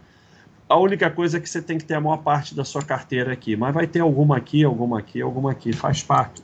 [0.67, 3.33] A única coisa é que você tem que ter a maior parte da sua carteira
[3.33, 6.41] aqui, mas vai ter alguma aqui, alguma aqui, alguma aqui, faz parte.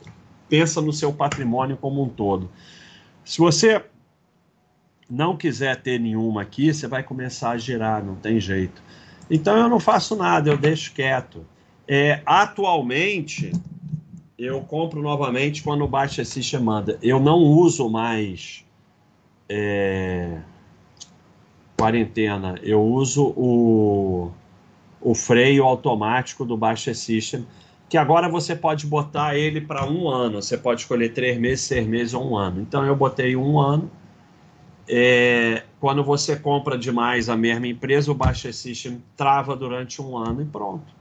[0.48, 2.48] Pensa no seu patrimônio como um todo.
[3.24, 3.82] Se você
[5.10, 8.80] não quiser ter nenhuma aqui, você vai começar a girar, não tem jeito.
[9.30, 11.44] Então eu não faço nada, eu deixo quieto.
[11.86, 13.52] É, atualmente,
[14.38, 16.98] eu compro novamente quando o Baixa System manda.
[17.02, 18.64] Eu não uso mais.
[19.48, 20.38] É
[21.78, 24.32] quarentena, eu uso o,
[25.00, 27.46] o freio automático do Baixa System,
[27.88, 30.42] que agora você pode botar ele para um ano.
[30.42, 32.60] Você pode escolher três meses, seis meses ou um ano.
[32.60, 33.88] Então eu botei um ano.
[34.88, 40.42] É, quando você compra demais a mesma empresa, o Baixa System trava durante um ano
[40.42, 40.92] e pronto.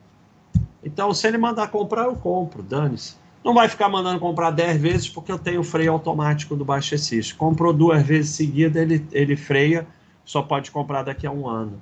[0.83, 3.15] Então, se ele mandar comprar, eu compro, dane-se.
[3.43, 7.37] Não vai ficar mandando comprar 10 vezes porque eu tenho freio automático do Baixa System.
[7.37, 9.87] Comprou duas vezes seguida, ele, ele freia
[10.27, 11.81] só pode comprar daqui a um ano.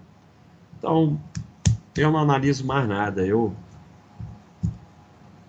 [0.77, 1.19] Então,
[1.97, 3.25] eu não analiso mais nada.
[3.25, 3.55] Eu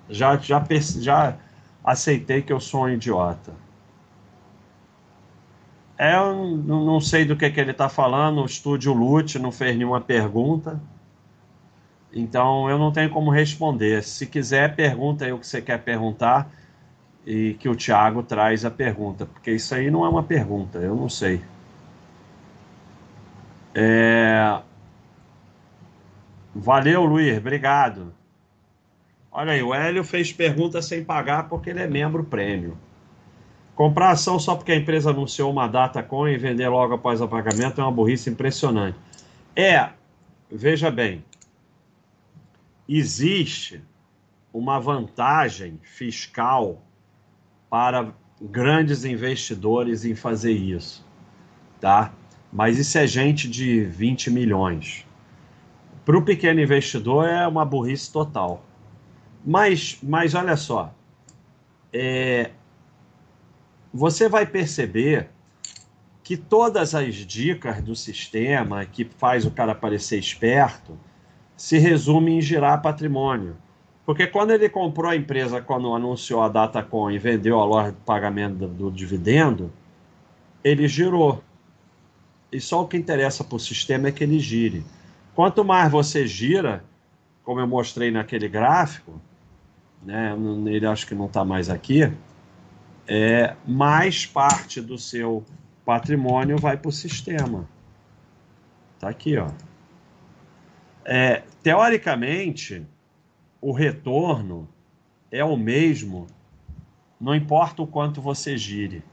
[0.08, 0.64] já, já,
[0.98, 1.36] já
[1.84, 3.52] aceitei que eu sou um idiota.
[5.98, 8.42] É, eu não sei do que, que ele está falando.
[8.42, 10.80] O estúdio Lute não fez nenhuma pergunta.
[12.12, 14.02] Então eu não tenho como responder.
[14.02, 16.50] Se quiser, pergunta aí o que você quer perguntar
[17.26, 20.94] e que o Thiago traz a pergunta, porque isso aí não é uma pergunta, eu
[20.94, 21.42] não sei.
[23.74, 24.60] É...
[26.54, 28.14] Valeu, Luiz, obrigado.
[29.30, 32.78] Olha aí, o Hélio fez pergunta sem pagar porque ele é membro prêmio.
[33.76, 37.28] Comprar ação só porque a empresa anunciou uma data com e vender logo após o
[37.28, 38.98] pagamento é uma burrice impressionante.
[39.54, 39.90] É,
[40.50, 41.22] veja bem,
[42.88, 43.82] existe
[44.50, 46.82] uma vantagem fiscal
[47.68, 51.04] para grandes investidores em fazer isso,
[51.78, 52.14] tá?
[52.50, 55.06] Mas isso é gente de 20 milhões.
[56.02, 58.64] Para o pequeno investidor é uma burrice total.
[59.44, 60.94] Mas, mas olha só,
[61.92, 62.52] é,
[63.96, 65.30] você vai perceber
[66.22, 70.98] que todas as dicas do sistema que faz o cara parecer esperto
[71.56, 73.56] se resume em girar patrimônio.
[74.04, 77.98] Porque quando ele comprou a empresa, quando anunciou a Datacom e vendeu a loja de
[77.98, 79.72] pagamento do, do dividendo,
[80.62, 81.42] ele girou.
[82.52, 84.84] E só o que interessa para o sistema é que ele gire.
[85.34, 86.84] Quanto mais você gira,
[87.42, 89.18] como eu mostrei naquele gráfico,
[90.02, 92.12] né, ele acho que não está mais aqui,
[93.08, 95.44] é, mais parte do seu
[95.84, 97.68] patrimônio vai para o sistema.
[98.94, 99.50] Está aqui, ó.
[101.04, 102.84] É, teoricamente,
[103.60, 104.68] o retorno
[105.30, 106.26] é o mesmo,
[107.20, 109.04] não importa o quanto você gire.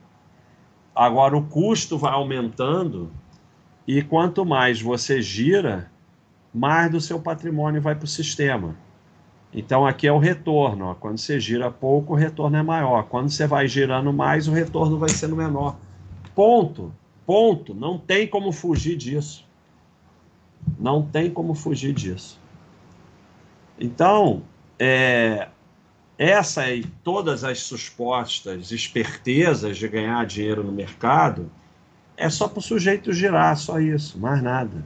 [0.94, 3.12] Agora, o custo vai aumentando
[3.86, 5.90] e quanto mais você gira,
[6.52, 8.76] mais do seu patrimônio vai para o sistema.
[9.54, 10.86] Então aqui é o retorno.
[10.86, 10.94] Ó.
[10.94, 13.04] Quando você gira pouco, o retorno é maior.
[13.04, 15.76] Quando você vai girando mais, o retorno vai sendo menor.
[16.34, 16.92] Ponto.
[17.24, 17.72] Ponto.
[17.72, 19.46] Não tem como fugir disso.
[20.78, 22.40] Não tem como fugir disso.
[23.78, 24.42] Então,
[24.78, 25.48] é,
[26.18, 31.50] essa e todas as supostas espertezas de ganhar dinheiro no mercado
[32.16, 34.84] é só para o sujeito girar, só isso, mais nada.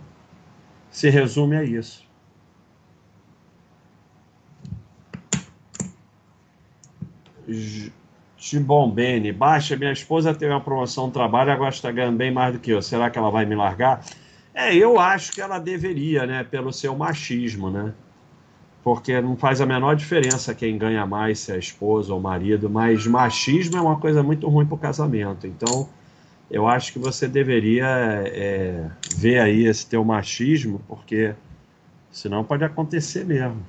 [0.91, 2.08] Se resume a isso.
[8.37, 12.61] Tibombene, baixa, minha esposa teve uma promoção no trabalho, agora está ganhando bem mais do
[12.61, 12.81] que eu.
[12.81, 14.05] Será que ela vai me largar?
[14.55, 16.45] É, eu acho que ela deveria, né?
[16.45, 17.93] Pelo seu machismo, né?
[18.83, 22.23] Porque não faz a menor diferença quem ganha mais, se é a esposa ou o
[22.23, 25.47] marido, mas machismo é uma coisa muito ruim para o casamento.
[25.47, 25.89] Então,
[26.51, 31.35] eu acho que você deveria é, ver aí esse teu machismo, porque
[32.11, 33.63] senão pode acontecer mesmo.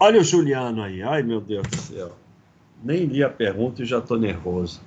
[0.00, 2.12] Olha o Juliano aí, ai meu Deus do céu.
[2.82, 4.80] Nem li a pergunta e já estou nervoso.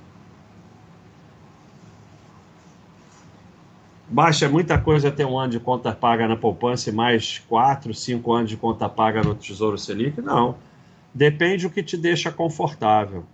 [4.08, 7.94] Baixa é muita coisa ter um ano de conta paga na poupança e mais quatro,
[7.94, 10.22] cinco anos de conta paga no Tesouro Selic?
[10.22, 10.56] Não.
[11.14, 13.26] Depende do que te deixa confortável.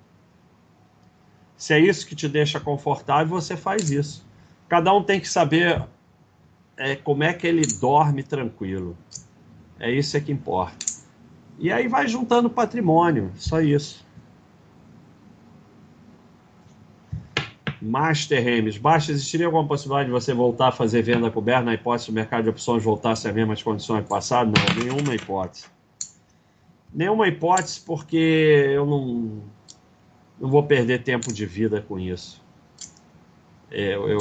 [1.55, 4.25] Se é isso que te deixa confortável, você faz isso.
[4.69, 5.83] Cada um tem que saber
[6.75, 8.95] é, como é que ele dorme tranquilo.
[9.79, 10.86] É isso é que importa.
[11.57, 14.05] E aí vai juntando patrimônio, só isso.
[17.81, 22.07] Master Remes, baixa, existiria alguma possibilidade de você voltar a fazer venda coberta na hipótese
[22.07, 24.51] do mercado de opções voltasse às mesmas condições do passado?
[24.51, 25.65] Não, nenhuma hipótese.
[26.93, 28.17] Nenhuma hipótese, porque
[28.73, 29.43] eu não,
[30.39, 32.41] não vou perder tempo de vida com isso.
[33.69, 34.17] É, eu,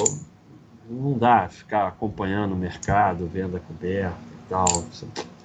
[0.88, 4.84] não dá ficar acompanhando o mercado, venda coberta e tal.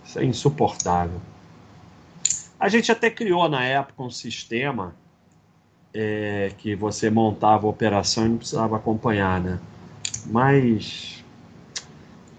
[0.03, 1.19] Isso é insuportável.
[2.61, 4.93] A gente até criou na época um sistema
[5.91, 9.59] é, que você montava a operação e não precisava acompanhar, né?
[10.27, 11.25] Mas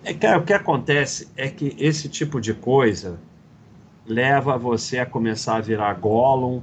[0.04, 3.18] é, cara, o que acontece é que esse tipo de coisa
[4.06, 6.62] leva você a começar a virar Gollum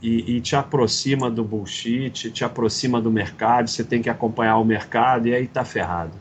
[0.00, 4.64] e, e, te aproxima do bullshit, te aproxima do mercado, você tem que acompanhar o
[4.64, 6.12] mercado e aí tá ferrado.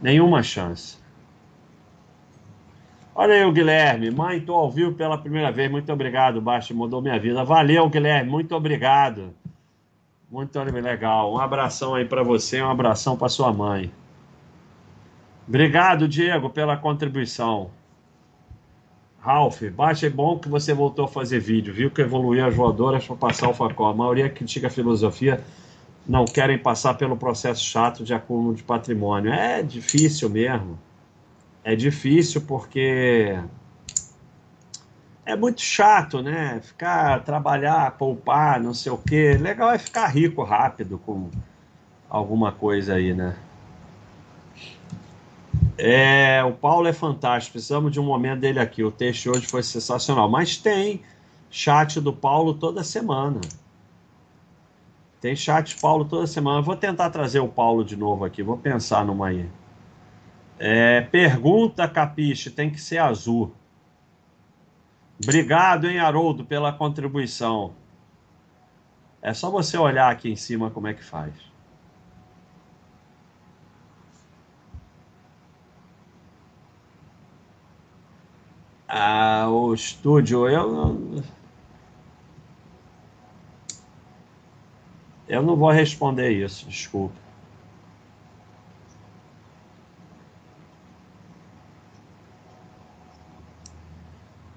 [0.00, 0.96] Nenhuma chance.
[3.16, 4.10] Olha aí o Guilherme.
[4.10, 5.70] Mãe, estou ao vivo pela primeira vez.
[5.70, 6.74] Muito obrigado, Baixo.
[6.74, 7.44] Mudou minha vida.
[7.44, 8.28] Valeu, Guilherme.
[8.28, 9.32] Muito obrigado.
[10.28, 11.32] Muito legal.
[11.32, 13.88] Um abração aí para você, um abração para sua mãe.
[15.46, 17.70] Obrigado, Diego, pela contribuição.
[19.20, 23.06] Ralph, baixa é bom que você voltou a fazer vídeo, viu que evoluiu as voadoras
[23.06, 23.90] para passar o facó.
[23.90, 25.40] A maioria critica a filosofia,
[26.06, 29.32] não querem passar pelo processo chato de acúmulo de patrimônio.
[29.32, 30.78] É difícil mesmo
[31.64, 33.36] é difícil porque
[35.24, 36.60] é muito chato, né?
[36.62, 39.38] Ficar, trabalhar, poupar, não sei o quê.
[39.40, 41.30] Legal é ficar rico rápido com
[42.08, 43.34] alguma coisa aí, né?
[45.78, 47.52] É, o Paulo é fantástico.
[47.52, 48.84] Precisamos de um momento dele aqui.
[48.84, 50.28] O texto hoje foi sensacional.
[50.28, 51.00] Mas tem
[51.50, 53.40] chat do Paulo toda semana.
[55.20, 56.60] Tem chat Paulo toda semana.
[56.60, 58.42] vou tentar trazer o Paulo de novo aqui.
[58.42, 59.48] Vou pensar numa aí.
[60.58, 63.52] É, pergunta, Capiche, tem que ser azul.
[65.22, 67.74] Obrigado, hein, Haroldo, pela contribuição.
[69.22, 71.32] É só você olhar aqui em cima como é que faz.
[78.88, 81.22] Ah, o estúdio, eu.
[85.26, 87.23] Eu não vou responder isso, desculpa.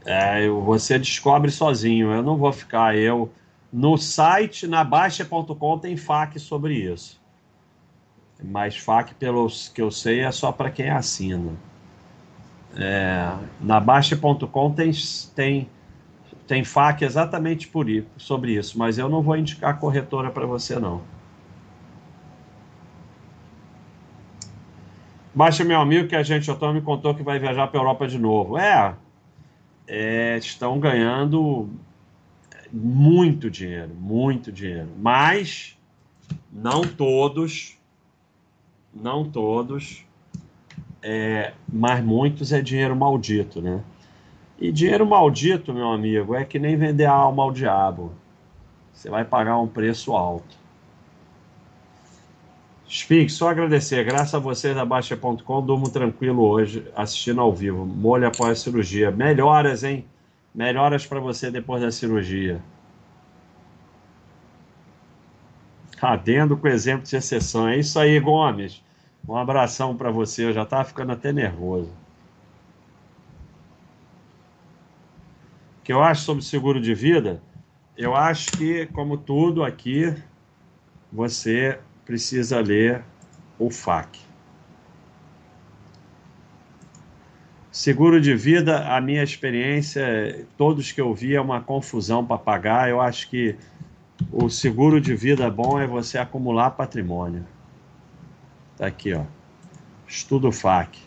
[0.07, 2.11] É, você descobre sozinho.
[2.13, 2.95] Eu não vou ficar.
[2.95, 3.29] Eu
[3.71, 7.21] no site na Baixa.com tem FAQ sobre isso.
[8.41, 11.51] Mas FAQ, pelos que eu sei, é só para quem assina.
[12.77, 14.91] É, na Baixa.com tem,
[15.35, 15.69] tem,
[16.47, 21.01] tem FAQ exatamente por sobre isso, mas eu não vou indicar corretora para você, não.
[25.35, 28.07] Baixa, meu amigo, que a gente já me contou que vai viajar para a Europa
[28.07, 28.57] de novo.
[28.57, 28.95] É,
[29.87, 31.69] é, estão ganhando
[32.71, 34.89] muito dinheiro, muito dinheiro.
[34.99, 35.77] Mas
[36.51, 37.77] não todos,
[38.93, 40.05] não todos,
[41.01, 43.81] é, mas muitos é dinheiro maldito, né?
[44.59, 48.11] E dinheiro maldito, meu amigo, é que nem vender a alma ao diabo.
[48.91, 50.57] Você vai pagar um preço alto.
[52.89, 54.03] Spink, só agradecer.
[54.03, 57.85] Graças a vocês da Baixa.com, durmo tranquilo hoje, assistindo ao vivo.
[57.85, 59.11] Molho após a cirurgia.
[59.11, 60.05] Melhoras, hein?
[60.55, 62.61] Melhoras para você depois da cirurgia.
[66.01, 67.67] Adendo com exemplo de exceção.
[67.67, 68.81] É isso aí, Gomes.
[69.27, 70.45] Um abração para você.
[70.45, 71.91] Eu já estava ficando até nervoso.
[75.87, 77.41] que eu acho sobre seguro de vida,
[77.97, 80.13] eu acho que, como tudo aqui,
[81.09, 83.03] você precisa ler
[83.59, 84.17] o FAQ.
[87.69, 92.89] Seguro de vida, a minha experiência, todos que eu vi é uma confusão para pagar.
[92.89, 93.57] Eu acho que
[94.31, 97.45] o seguro de vida bom é você acumular patrimônio.
[98.77, 99.25] Tá aqui, ó.
[100.07, 100.97] Estudo FAQ.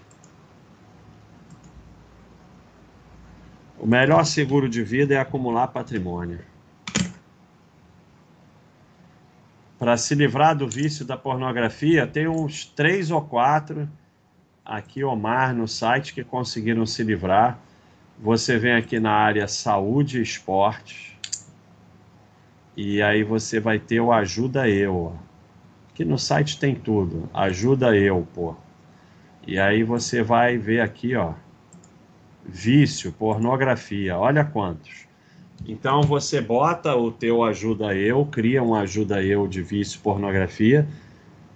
[3.79, 6.50] O melhor seguro de vida é acumular patrimônio.
[9.81, 13.89] Para se livrar do vício da pornografia, tem uns três ou quatro
[14.63, 17.59] aqui, Omar, no site que conseguiram se livrar.
[18.19, 21.17] Você vem aqui na área saúde e esportes.
[22.77, 25.19] E aí você vai ter o Ajuda Eu.
[25.91, 27.31] Aqui no site tem tudo.
[27.33, 28.55] Ajuda Eu, pô.
[29.47, 31.33] E aí você vai ver aqui, ó
[32.45, 35.10] vício, pornografia, olha quantos.
[35.67, 40.89] Então você bota o teu ajuda eu, cria um ajuda eu de vício, pornografia,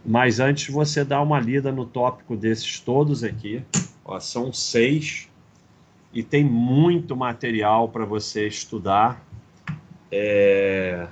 [0.05, 3.63] mas antes você dá uma lida no tópico desses todos aqui.
[4.05, 5.29] Ó, são seis
[6.13, 9.25] e tem muito material para você estudar
[10.13, 11.09] é,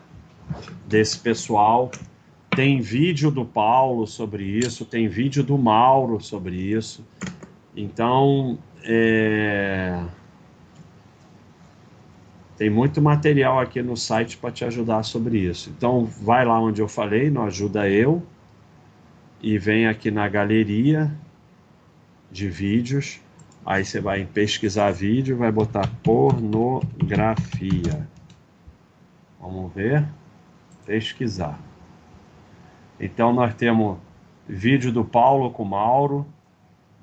[0.86, 1.90] desse pessoal.
[2.54, 7.04] Tem vídeo do Paulo sobre isso, tem vídeo do Mauro sobre isso.
[7.74, 10.04] Então, é...
[12.56, 15.70] Tem muito material aqui no site para te ajudar sobre isso.
[15.70, 18.22] Então, vai lá onde eu falei, no Ajuda Eu,
[19.40, 21.12] e vem aqui na galeria
[22.30, 23.20] de vídeos.
[23.64, 28.08] Aí você vai em pesquisar vídeo, vai botar pornografia.
[29.40, 30.06] Vamos ver?
[30.84, 31.58] Pesquisar.
[33.00, 33.98] Então, nós temos
[34.48, 36.26] vídeo do Paulo com Mauro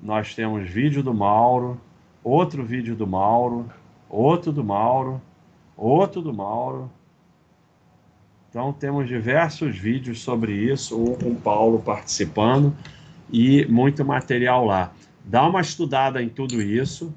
[0.02, 1.78] nós temos vídeo do Mauro,
[2.24, 3.66] outro vídeo do Mauro,
[4.08, 5.20] outro do Mauro,
[5.80, 6.90] outro do Mauro.
[8.48, 12.76] Então temos diversos vídeos sobre isso, um com Paulo participando
[13.32, 14.92] e muito material lá.
[15.24, 17.14] Dá uma estudada em tudo isso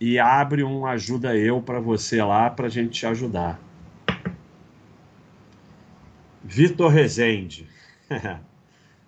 [0.00, 3.60] e abre um ajuda eu para você lá para a gente te ajudar.
[6.44, 7.68] Vitor Rezende.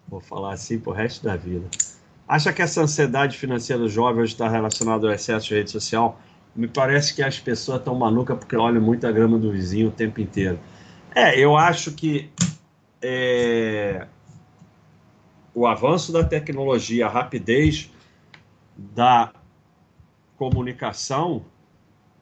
[0.09, 1.69] Vou falar assim pro resto da vida.
[2.27, 6.21] Acha que essa ansiedade financeira jovem está relacionada ao excesso de rede social?
[6.55, 9.93] Me parece que as pessoas estão malucas porque olham muito a grama do vizinho o
[9.93, 10.59] tempo inteiro.
[11.15, 12.31] É, eu acho que
[13.03, 14.07] é,
[15.55, 17.91] o avanço da tecnologia, a rapidez
[18.77, 19.33] da
[20.37, 21.45] comunicação,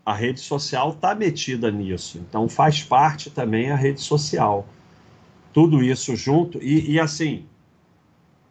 [0.04, 2.18] a rede social está metida nisso.
[2.18, 4.66] Então faz parte também a rede social.
[5.52, 6.62] Tudo isso junto.
[6.62, 7.46] E, e assim,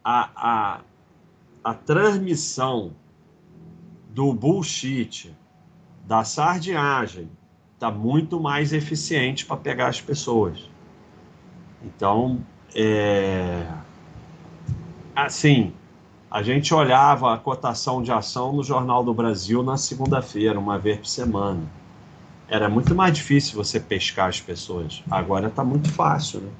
[0.04, 0.82] a, a,
[1.64, 2.94] a transmissão
[4.10, 5.36] do bullshit,
[6.08, 7.30] da sardinhagem,
[7.74, 10.70] está muito mais eficiente para pegar as pessoas.
[11.84, 12.40] Então,
[12.74, 13.68] é...
[15.14, 15.74] assim,
[16.32, 20.98] a gente olhava a cotação de ação no Jornal do Brasil na segunda-feira, uma vez
[20.98, 21.64] por semana.
[22.48, 25.04] Era muito mais difícil você pescar as pessoas.
[25.12, 26.52] Agora está muito fácil, né?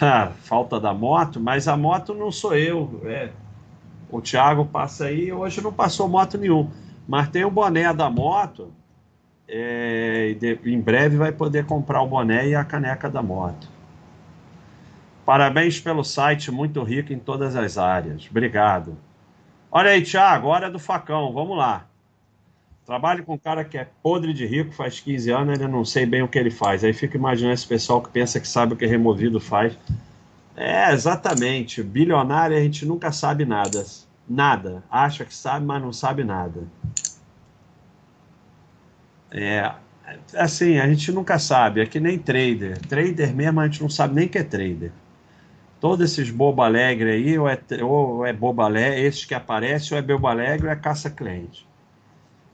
[0.40, 3.02] falta da moto, mas a moto não sou eu.
[3.04, 3.43] É.
[4.14, 6.70] O Thiago passa aí, hoje não passou moto nenhum.
[7.06, 8.72] Mas tem o boné da moto.
[9.48, 13.68] É, de, em breve vai poder comprar o boné e a caneca da moto.
[15.26, 18.28] Parabéns pelo site, muito rico em todas as áreas.
[18.30, 18.96] Obrigado.
[19.68, 21.84] Olha aí, Thiago, hora do facão, vamos lá.
[22.86, 26.06] Trabalho com um cara que é podre de rico, faz 15 anos, ele não sei
[26.06, 26.84] bem o que ele faz.
[26.84, 29.76] Aí fica imaginando esse pessoal que pensa que sabe o que removido faz.
[30.56, 31.82] É, exatamente.
[31.82, 33.84] Bilionário a gente nunca sabe nada.
[34.28, 34.82] Nada.
[34.90, 36.62] Acha que sabe, mas não sabe nada.
[39.30, 39.74] É,
[40.36, 41.80] assim, a gente nunca sabe.
[41.80, 42.78] É que nem trader.
[42.86, 44.92] Trader mesmo a gente não sabe nem que é trader.
[45.80, 50.02] Todos esses bobo alegre aí, ou é, ou é bobo alegre, esses que aparecem, ou
[50.02, 51.66] é bobo alegre, ou é caça-cliente.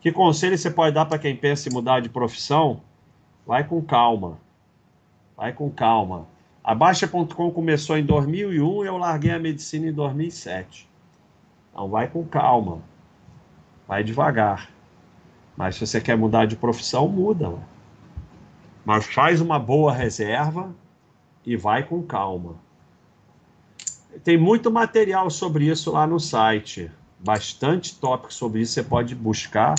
[0.01, 2.80] Que conselho você pode dar para quem pensa em mudar de profissão?
[3.46, 4.38] Vai com calma.
[5.36, 6.26] Vai com calma.
[6.62, 10.88] A Baixa.com começou em 2001 e eu larguei a medicina em 2007.
[11.70, 12.82] Então vai com calma.
[13.88, 14.70] Vai devagar.
[15.56, 17.52] Mas se você quer mudar de profissão, muda.
[18.84, 20.74] Mas faz uma boa reserva
[21.44, 22.56] e vai com calma.
[24.22, 26.90] Tem muito material sobre isso lá no site
[27.22, 29.74] bastante tópico sobre isso, você pode buscar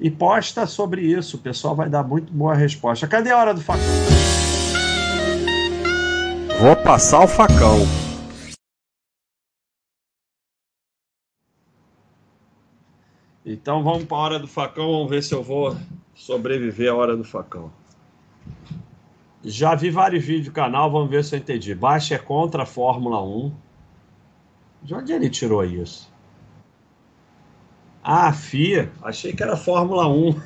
[0.00, 1.36] e posta sobre isso.
[1.36, 3.06] O pessoal vai dar muito boa resposta.
[3.06, 3.84] Cadê a hora do facão?
[6.62, 7.78] Vou passar o facão.
[13.44, 15.76] Então vamos para a hora do facão, vamos ver se eu vou
[16.14, 17.72] sobreviver à hora do facão.
[19.42, 21.74] Já vi vários vídeos do canal, vamos ver se eu entendi.
[21.74, 23.52] Baixa é contra a Fórmula 1.
[24.84, 26.08] De onde ele tirou isso?
[28.04, 28.88] Ah, FIA.
[29.02, 30.40] Achei que era Fórmula 1.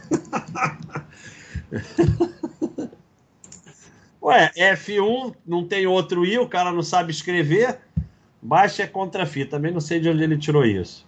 [4.26, 7.78] Ué, F1 não tem outro I, o cara não sabe escrever.
[8.42, 9.46] Baixa é contra a FIA.
[9.46, 11.06] Também não sei de onde ele tirou isso.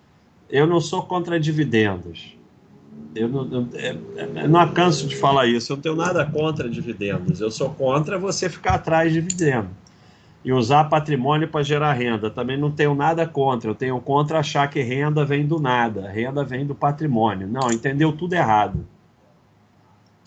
[0.49, 2.37] Eu não sou contra dividendos.
[3.17, 3.99] Eu não, eu,
[4.37, 5.73] eu não canso de falar isso.
[5.73, 7.41] Eu não tenho nada contra dividendos.
[7.41, 9.73] Eu sou contra você ficar atrás de dividendos
[10.45, 12.31] e usar patrimônio para gerar renda.
[12.31, 13.69] Também não tenho nada contra.
[13.69, 17.49] Eu tenho contra achar que renda vem do nada, renda vem do patrimônio.
[17.49, 18.87] Não, entendeu tudo errado.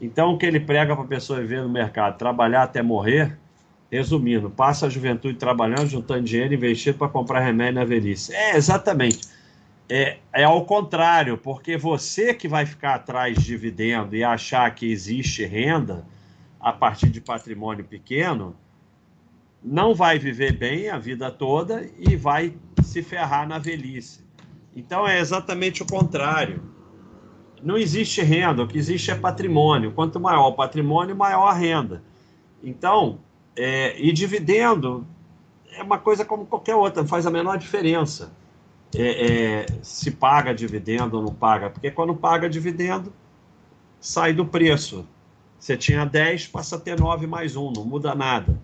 [0.01, 3.37] Então, o que ele prega para a pessoa viver no mercado, trabalhar até morrer,
[3.91, 8.33] resumindo, passa a juventude trabalhando, juntando dinheiro, investindo para comprar remédio na velhice.
[8.33, 9.19] É, exatamente.
[9.87, 14.91] É, é ao contrário, porque você que vai ficar atrás de dividendo e achar que
[14.91, 16.03] existe renda
[16.59, 18.55] a partir de patrimônio pequeno,
[19.63, 24.25] não vai viver bem a vida toda e vai se ferrar na velhice.
[24.75, 26.63] Então é exatamente o contrário.
[27.63, 29.91] Não existe renda, o que existe é patrimônio.
[29.91, 32.01] Quanto maior o patrimônio, maior a renda.
[32.63, 33.19] Então,
[33.55, 35.05] é, e dividendo
[35.73, 38.31] é uma coisa como qualquer outra, faz a menor diferença.
[38.93, 43.13] É, é, se paga dividendo ou não paga, porque quando paga dividendo,
[43.99, 45.05] sai do preço.
[45.57, 48.59] Você tinha 10, passa a ter 9 mais 1, não muda nada.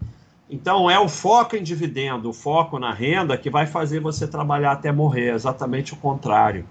[0.49, 4.71] Então, é o foco em dividendo, o foco na renda que vai fazer você trabalhar
[4.71, 6.65] até morrer, exatamente o contrário.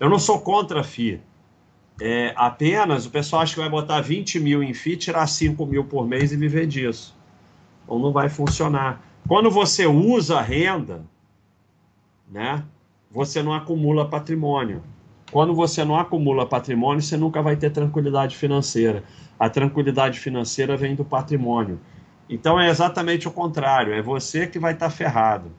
[0.00, 1.20] Eu não sou contra a FI.
[2.00, 5.84] É, apenas o pessoal acha que vai botar 20 mil em FI, tirar 5 mil
[5.84, 7.16] por mês e viver disso.
[7.84, 9.00] Então não vai funcionar.
[9.28, 11.04] Quando você usa renda,
[12.30, 12.64] né,
[13.10, 14.82] você não acumula patrimônio.
[15.30, 19.04] Quando você não acumula patrimônio, você nunca vai ter tranquilidade financeira.
[19.38, 21.80] A tranquilidade financeira vem do patrimônio.
[22.28, 25.50] Então é exatamente o contrário, é você que vai estar tá ferrado.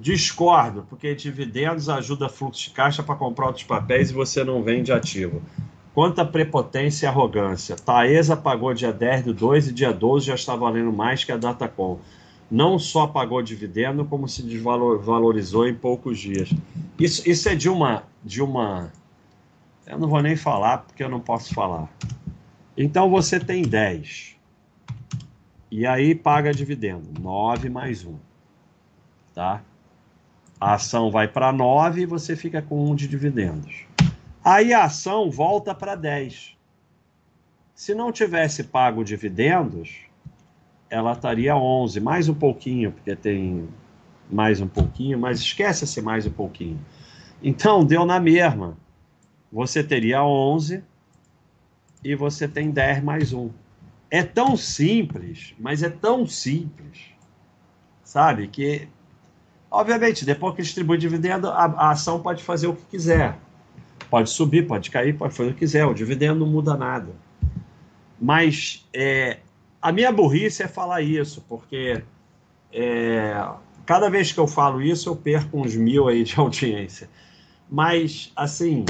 [0.00, 4.90] Discordo, porque dividendos ajuda fluxo de caixa para comprar outros papéis e você não vende
[4.90, 5.42] ativo.
[5.92, 7.76] Quanta prepotência e arrogância.
[7.76, 11.36] Taesa pagou dia 10 do 2 e dia 12 já está valendo mais que a
[11.36, 11.98] Datacom.
[12.50, 16.50] Não só pagou dividendo, como se desvalorizou em poucos dias.
[16.98, 18.90] Isso, isso é de uma, de uma.
[19.86, 21.88] Eu não vou nem falar porque eu não posso falar.
[22.74, 24.34] Então você tem 10.
[25.70, 28.16] E aí paga dividendo, 9 mais 1.
[29.34, 29.62] Tá?
[30.60, 33.86] A ação vai para 9 e você fica com 1 de dividendos.
[34.44, 36.54] Aí a ação volta para 10.
[37.74, 40.00] Se não tivesse pago dividendos,
[40.90, 43.68] ela estaria 11, mais um pouquinho, porque tem
[44.30, 46.78] mais um pouquinho, mas esquece esse mais um pouquinho.
[47.42, 48.76] Então deu na mesma.
[49.50, 50.84] Você teria 11
[52.04, 53.50] e você tem 10 mais 1.
[54.10, 56.98] É tão simples, mas é tão simples,
[58.02, 58.46] sabe?
[58.48, 58.88] Que,
[59.70, 63.38] obviamente, depois que distribui dividendo, a, a ação pode fazer o que quiser.
[64.10, 65.86] Pode subir, pode cair, pode fazer o que quiser.
[65.86, 67.12] O dividendo não muda nada.
[68.20, 69.38] Mas é,
[69.80, 72.02] a minha burrice é falar isso, porque
[72.72, 73.48] é,
[73.86, 77.08] cada vez que eu falo isso, eu perco uns mil aí de audiência.
[77.70, 78.84] Mas, assim,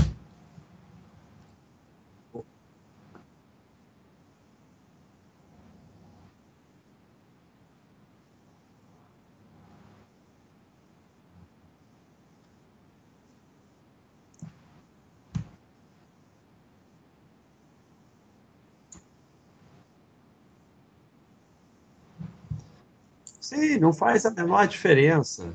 [23.51, 25.53] Sim, não faz a menor diferença.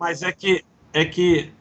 [0.00, 1.52] Mas é que é que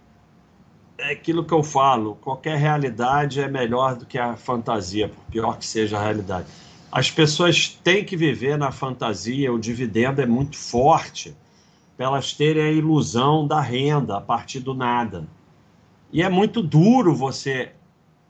[0.98, 5.60] é aquilo que eu falo, qualquer realidade é melhor do que a fantasia, por pior
[5.60, 6.48] que seja a realidade.
[6.92, 11.36] As pessoas têm que viver na fantasia, o dividendo é muito forte
[12.00, 15.28] para elas terem a ilusão da renda a partir do nada.
[16.14, 17.74] E é muito duro você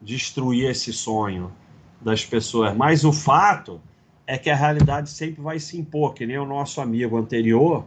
[0.02, 1.52] destruir esse sonho
[2.00, 3.80] das pessoas, mas o fato
[4.26, 7.86] é que a realidade sempre vai se impor, que nem o nosso amigo anterior.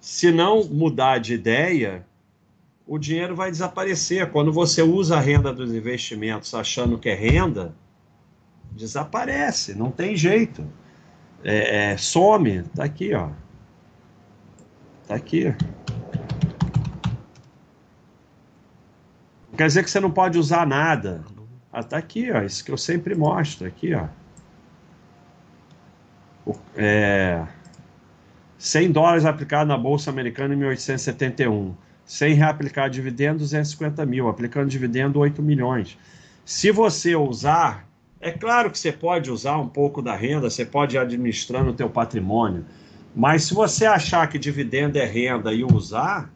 [0.00, 2.06] Se não mudar de ideia,
[2.86, 4.30] o dinheiro vai desaparecer.
[4.30, 7.74] Quando você usa a renda dos investimentos achando que é renda,
[8.72, 10.64] desaparece, não tem jeito.
[11.44, 13.28] É, é, some, tá aqui, ó.
[15.08, 15.54] Tá aqui.
[19.56, 21.24] Quer dizer que você não pode usar nada.
[21.72, 24.06] Ah, tá aqui, ó, isso que eu sempre mostro, aqui, ó.
[26.76, 27.44] É,
[28.58, 31.74] 100 dólares aplicado na Bolsa Americana em 1871.
[32.04, 34.28] 100 reaplicar dividendo, 250 mil.
[34.28, 35.98] Aplicando dividendo, 8 milhões.
[36.44, 37.86] Se você usar,
[38.20, 41.74] é claro que você pode usar um pouco da renda, você pode ir administrando o
[41.74, 42.64] teu patrimônio,
[43.18, 46.32] mas se você achar que dividendo é renda e usar,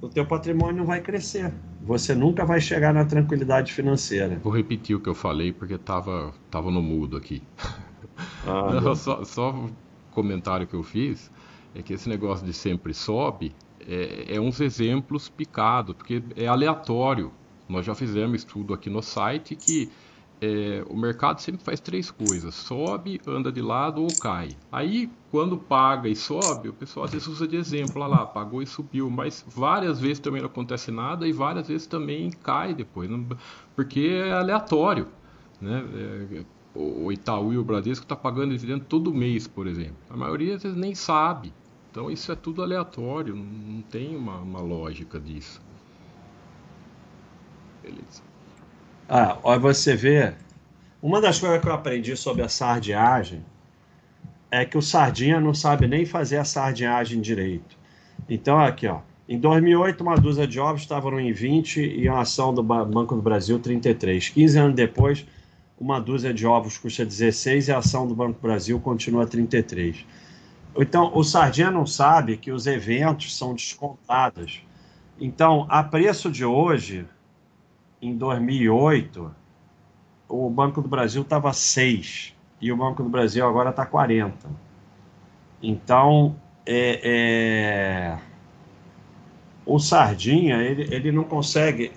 [0.00, 1.52] o teu patrimônio não vai crescer.
[1.82, 4.40] Você nunca vai chegar na tranquilidade financeira.
[4.42, 7.42] Vou repetir o que eu falei porque estava tava no mudo aqui.
[8.46, 9.68] Ah, não, só, só
[10.10, 11.30] comentário que eu fiz
[11.74, 13.54] é que esse negócio de sempre sobe
[13.86, 17.30] é, é uns exemplos picados, porque é aleatório.
[17.68, 19.90] Nós já fizemos estudo aqui no site que
[20.40, 24.56] é, o mercado sempre faz três coisas: sobe, anda de lado ou cai.
[24.72, 28.62] Aí, quando paga e sobe, o pessoal às vezes usa de exemplo: lá, lá pagou
[28.62, 33.10] e subiu, mas várias vezes também não acontece nada e várias vezes também cai depois,
[33.10, 33.26] não,
[33.76, 35.08] porque é aleatório.
[35.60, 35.84] Né?
[35.94, 39.96] É, o Itaú e o Bradesco está pagando dividendo todo mês, por exemplo.
[40.08, 41.52] A maioria às vezes nem sabe.
[41.90, 45.60] Então isso é tudo aleatório, não, não tem uma, uma lógica disso.
[47.82, 48.29] Beleza.
[49.12, 50.34] Ah, olha, você vê.
[51.02, 53.44] Uma das coisas que eu aprendi sobre a sardinhagem
[54.52, 57.76] é que o sardinha não sabe nem fazer a sardinhagem direito.
[58.28, 59.00] Então, aqui, ó.
[59.28, 63.20] Em 2008, uma dúzia de ovos estavam em 20 e a ação do Banco do
[63.20, 64.28] Brasil 33.
[64.28, 65.26] 15 anos depois,
[65.76, 70.06] uma dúzia de ovos custa 16 e a ação do Banco do Brasil continua 33.
[70.76, 74.62] Então, o sardinha não sabe que os eventos são descontados.
[75.20, 77.04] Então, a preço de hoje,
[78.00, 79.34] em 2008,
[80.28, 84.48] o Banco do Brasil estava 6 e o Banco do Brasil agora está 40.
[85.62, 88.18] Então, é, é...
[89.66, 91.92] o Sardinha, ele, ele não consegue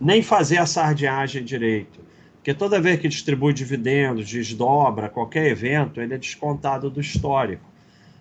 [0.00, 2.00] nem fazer a sardinhagem direito.
[2.36, 7.64] Porque toda vez que distribui dividendos, desdobra qualquer evento, ele é descontado do histórico.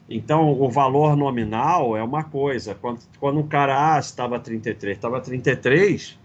[0.09, 2.75] Então, o valor nominal é uma coisa.
[2.75, 6.17] Quando, quando o cara ah, estava 33, estava 33,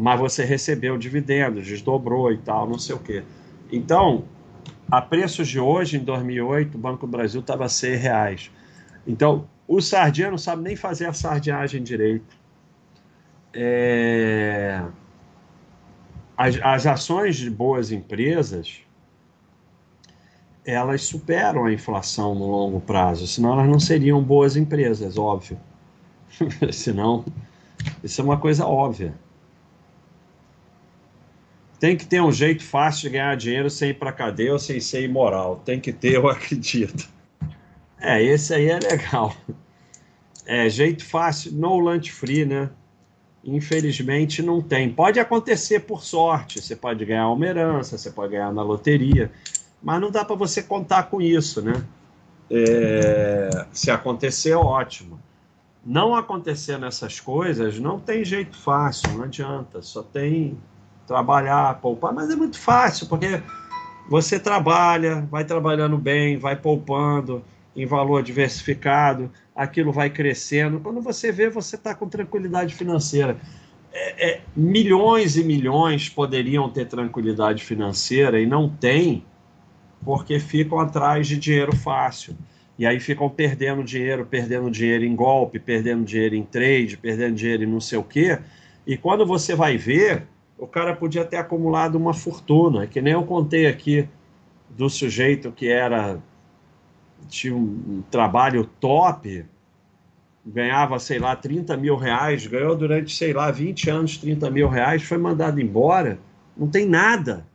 [0.00, 3.22] mas você recebeu dividendos, desdobrou e tal, não sei o quê.
[3.70, 4.24] Então,
[4.90, 8.50] a preços de hoje, em 2008, o Banco do Brasil estava a 6 reais.
[9.06, 12.34] Então, o sardinha não sabe nem fazer a sardinhagem direito.
[13.52, 14.82] É...
[16.34, 18.80] As, as ações de boas empresas,
[20.64, 25.60] elas superam a inflação no longo prazo, senão elas não seriam boas empresas, óbvio.
[26.72, 27.22] senão,
[28.02, 29.14] isso é uma coisa óbvia.
[31.80, 34.78] Tem que ter um jeito fácil de ganhar dinheiro sem ir para cadeia ou sem
[34.78, 35.62] ser imoral.
[35.64, 37.08] Tem que ter, eu acredito.
[37.98, 39.34] É, esse aí é legal.
[40.44, 42.68] É, jeito fácil, no lunch free, né?
[43.42, 44.92] Infelizmente não tem.
[44.92, 46.60] Pode acontecer por sorte.
[46.60, 49.32] Você pode ganhar uma herança, você pode ganhar na loteria,
[49.82, 51.82] mas não dá para você contar com isso, né?
[52.50, 55.18] É, se acontecer, ótimo.
[55.86, 59.80] Não acontecendo essas coisas, não tem jeito fácil, não adianta.
[59.80, 60.58] Só tem
[61.10, 63.42] trabalhar, poupar, mas é muito fácil, porque
[64.08, 67.42] você trabalha, vai trabalhando bem, vai poupando
[67.74, 70.78] em valor diversificado, aquilo vai crescendo.
[70.78, 73.36] Quando você vê, você está com tranquilidade financeira.
[73.92, 79.24] É, é, milhões e milhões poderiam ter tranquilidade financeira e não têm,
[80.04, 82.36] porque ficam atrás de dinheiro fácil.
[82.78, 87.64] E aí ficam perdendo dinheiro, perdendo dinheiro em golpe, perdendo dinheiro em trade, perdendo dinheiro
[87.64, 88.38] em não sei o quê.
[88.86, 90.24] E quando você vai ver,
[90.60, 94.06] o cara podia ter acumulado uma fortuna, que nem eu contei aqui
[94.68, 96.20] do sujeito que era
[97.28, 99.44] tinha um trabalho top,
[100.44, 105.02] ganhava, sei lá, 30 mil reais, ganhou durante, sei lá, 20 anos 30 mil reais,
[105.02, 106.18] foi mandado embora,
[106.56, 107.46] não tem nada,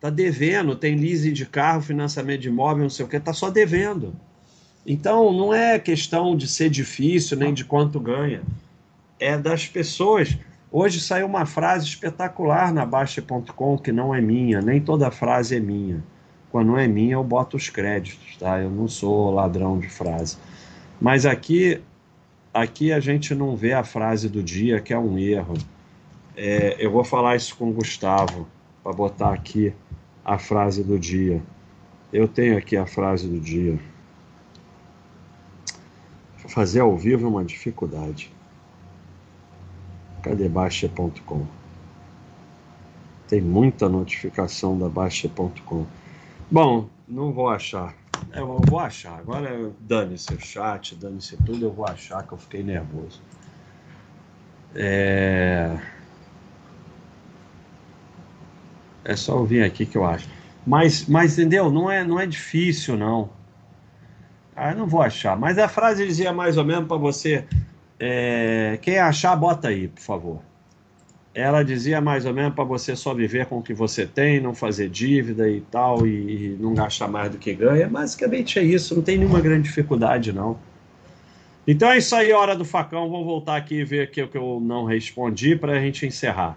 [0.00, 3.50] tá devendo, tem leasing de carro, financiamento de imóvel, não sei o que, tá só
[3.50, 4.14] devendo.
[4.86, 8.42] Então, não é questão de ser difícil, nem de quanto ganha,
[9.18, 10.36] é das pessoas
[10.70, 15.60] Hoje saiu uma frase espetacular na Baixa.com que não é minha, nem toda frase é
[15.60, 16.04] minha.
[16.50, 18.60] Quando não é minha, eu boto os créditos, tá?
[18.60, 20.36] Eu não sou ladrão de frase.
[21.00, 21.80] Mas aqui,
[22.52, 25.54] aqui a gente não vê a frase do dia, que é um erro.
[26.36, 28.46] É, eu vou falar isso com o Gustavo,
[28.82, 29.72] para botar aqui
[30.22, 31.42] a frase do dia.
[32.12, 33.78] Eu tenho aqui a frase do dia.
[36.48, 38.30] Fazer ao vivo é uma dificuldade.
[40.22, 41.46] Cadê Baixa.com?
[43.28, 45.86] Tem muita notificação da Baixa.com.
[46.50, 47.94] Bom, não vou achar.
[48.34, 49.18] Eu vou achar.
[49.18, 53.20] Agora dane-se o chat, dane-se tudo, eu vou achar que eu fiquei nervoso.
[54.74, 55.78] É...
[59.04, 60.28] É só eu vir aqui que eu acho.
[60.66, 61.70] Mas, mas entendeu?
[61.70, 63.30] Não é, não é difícil, não.
[64.54, 65.34] Ah, não vou achar.
[65.38, 67.46] Mas a frase dizia mais ou menos para você.
[68.00, 70.42] É, quem achar, bota aí, por favor.
[71.34, 74.54] Ela dizia mais ou menos para você só viver com o que você tem, não
[74.54, 77.88] fazer dívida e tal, e, e não gastar mais do que ganha.
[77.88, 80.58] Basicamente é isso, não tem nenhuma grande dificuldade, não.
[81.66, 83.10] Então é isso aí, hora do facão.
[83.10, 86.56] Vamos voltar aqui e ver aqui o que eu não respondi para a gente encerrar.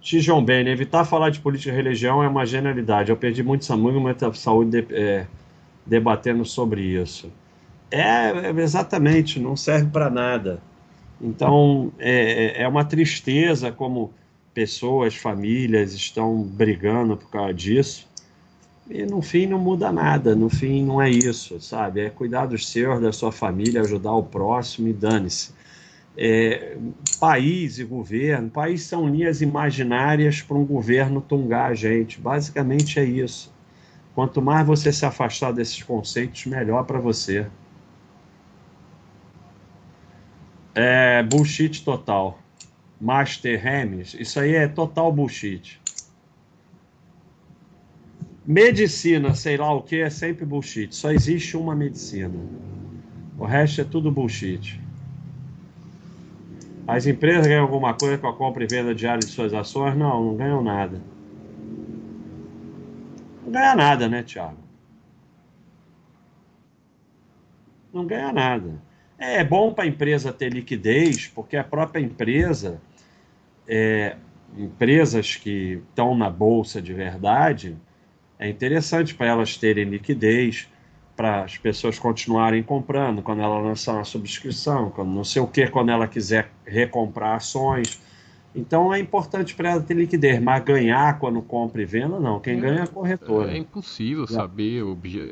[0.00, 3.10] Tijon Ben, evitar falar de política e religião é uma genialidade.
[3.10, 5.26] Eu perdi muito saúde, muita saúde de, é,
[5.86, 7.30] debatendo sobre isso.
[7.90, 10.60] É, exatamente, não serve para nada.
[11.20, 14.12] Então é, é, é uma tristeza como
[14.54, 18.08] pessoas, famílias estão brigando por causa disso.
[18.88, 22.00] E no fim não muda nada, no fim não é isso, sabe?
[22.00, 25.52] É cuidar dos seus, da sua família, ajudar o próximo e dane-se
[26.16, 26.76] é,
[27.18, 28.50] país e governo.
[28.50, 32.20] País são linhas imaginárias para um governo tungar a gente.
[32.20, 33.52] Basicamente é isso.
[34.14, 37.46] Quanto mais você se afastar desses conceitos, melhor para você.
[40.74, 42.38] É bullshit total.
[43.00, 45.80] Master Hermes, isso aí é total bullshit.
[48.46, 50.94] Medicina, sei lá o que, é sempre bullshit.
[50.94, 52.34] Só existe uma medicina.
[53.38, 54.80] O resto é tudo bullshit.
[56.86, 59.96] As empresas ganham alguma coisa com a compra e venda diária de suas ações?
[59.96, 61.00] Não, não ganham nada.
[63.44, 64.58] Não ganha nada, né, Tiago?
[67.92, 68.89] Não ganha nada.
[69.22, 72.80] É bom para a empresa ter liquidez, porque a própria empresa,
[73.68, 74.16] é,
[74.56, 77.76] empresas que estão na bolsa de verdade,
[78.38, 80.70] é interessante para elas terem liquidez
[81.14, 85.66] para as pessoas continuarem comprando, quando ela lançar uma subscrição, quando não sei o que,
[85.66, 88.00] quando ela quiser recomprar ações.
[88.54, 92.40] Então é importante para ela ter liquidez, mas ganhar quando compra e venda, não.
[92.40, 93.52] Quem é, ganha é a corretora.
[93.52, 94.26] É impossível é.
[94.26, 94.82] saber,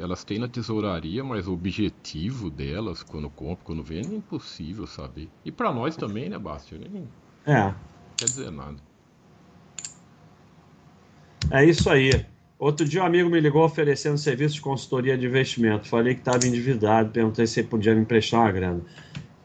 [0.00, 5.28] elas têm na tesouraria, mas o objetivo delas, quando compra, quando vende, é impossível saber.
[5.44, 6.78] E para nós também, né, Bastio?
[7.44, 7.64] É.
[7.64, 7.74] Não
[8.16, 8.76] quer dizer nada.
[11.50, 12.24] É isso aí.
[12.58, 15.88] Outro dia um amigo me ligou oferecendo serviço de consultoria de investimento.
[15.88, 18.80] Falei que estava endividado, perguntei se ele podia me emprestar uma grana.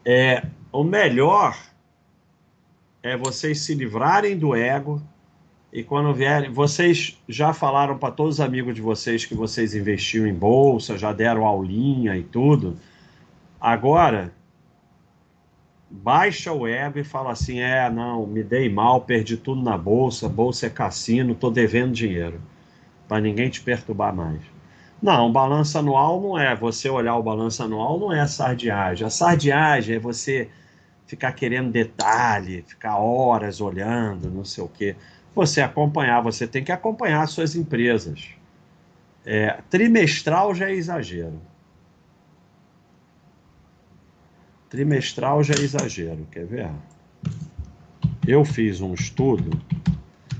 [0.04, 1.56] É, o melhor
[3.04, 5.00] é vocês se livrarem do ego
[5.70, 10.26] e quando vierem, vocês já falaram para todos os amigos de vocês que vocês investiam
[10.26, 12.78] em bolsa, já deram aulinha e tudo.
[13.60, 14.32] Agora
[15.90, 20.26] baixa o ego e fala assim: "É, não, me dei mal, perdi tudo na bolsa,
[20.26, 22.40] bolsa é cassino, tô devendo dinheiro"
[23.06, 24.40] para ninguém te perturbar mais.
[25.02, 26.56] Não, balanço anual não é.
[26.56, 29.06] Você olhar o balanço anual não é sardiagem.
[29.06, 30.48] A sardiagem é você
[31.06, 34.96] ficar querendo detalhe, ficar horas olhando, não sei o quê.
[35.34, 38.28] Você acompanhar, você tem que acompanhar suas empresas.
[39.24, 41.40] É, trimestral já é exagero.
[44.68, 46.70] Trimestral já é exagero, quer ver?
[48.26, 49.60] Eu fiz um estudo.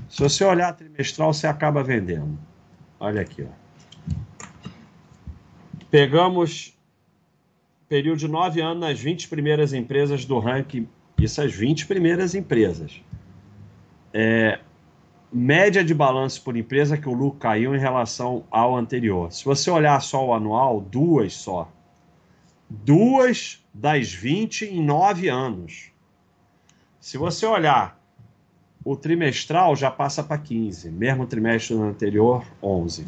[0.09, 2.37] Se você olhar trimestral, você acaba vendendo.
[2.99, 3.65] Olha aqui, ó.
[5.89, 6.74] Pegamos
[7.87, 10.87] período de nove anos nas 20 primeiras empresas do ranking.
[11.19, 13.01] Isso as 20 primeiras empresas.
[14.13, 14.59] É,
[15.31, 19.31] média de balanço por empresa que o lucro caiu em relação ao anterior.
[19.31, 21.71] Se você olhar só o anual, duas só.
[22.69, 25.91] Duas das 20 em nove anos.
[26.99, 27.99] Se você olhar
[28.83, 33.05] o trimestral já passa para 15, mesmo trimestre anterior, 11.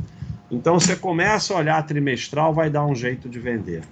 [0.49, 3.83] Então você começa a olhar trimestral, vai dar um jeito de vender.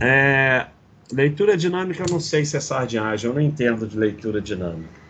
[0.00, 0.66] É,
[1.12, 5.00] leitura dinâmica, eu não sei se é sardinhagem, eu não entendo de leitura dinâmica.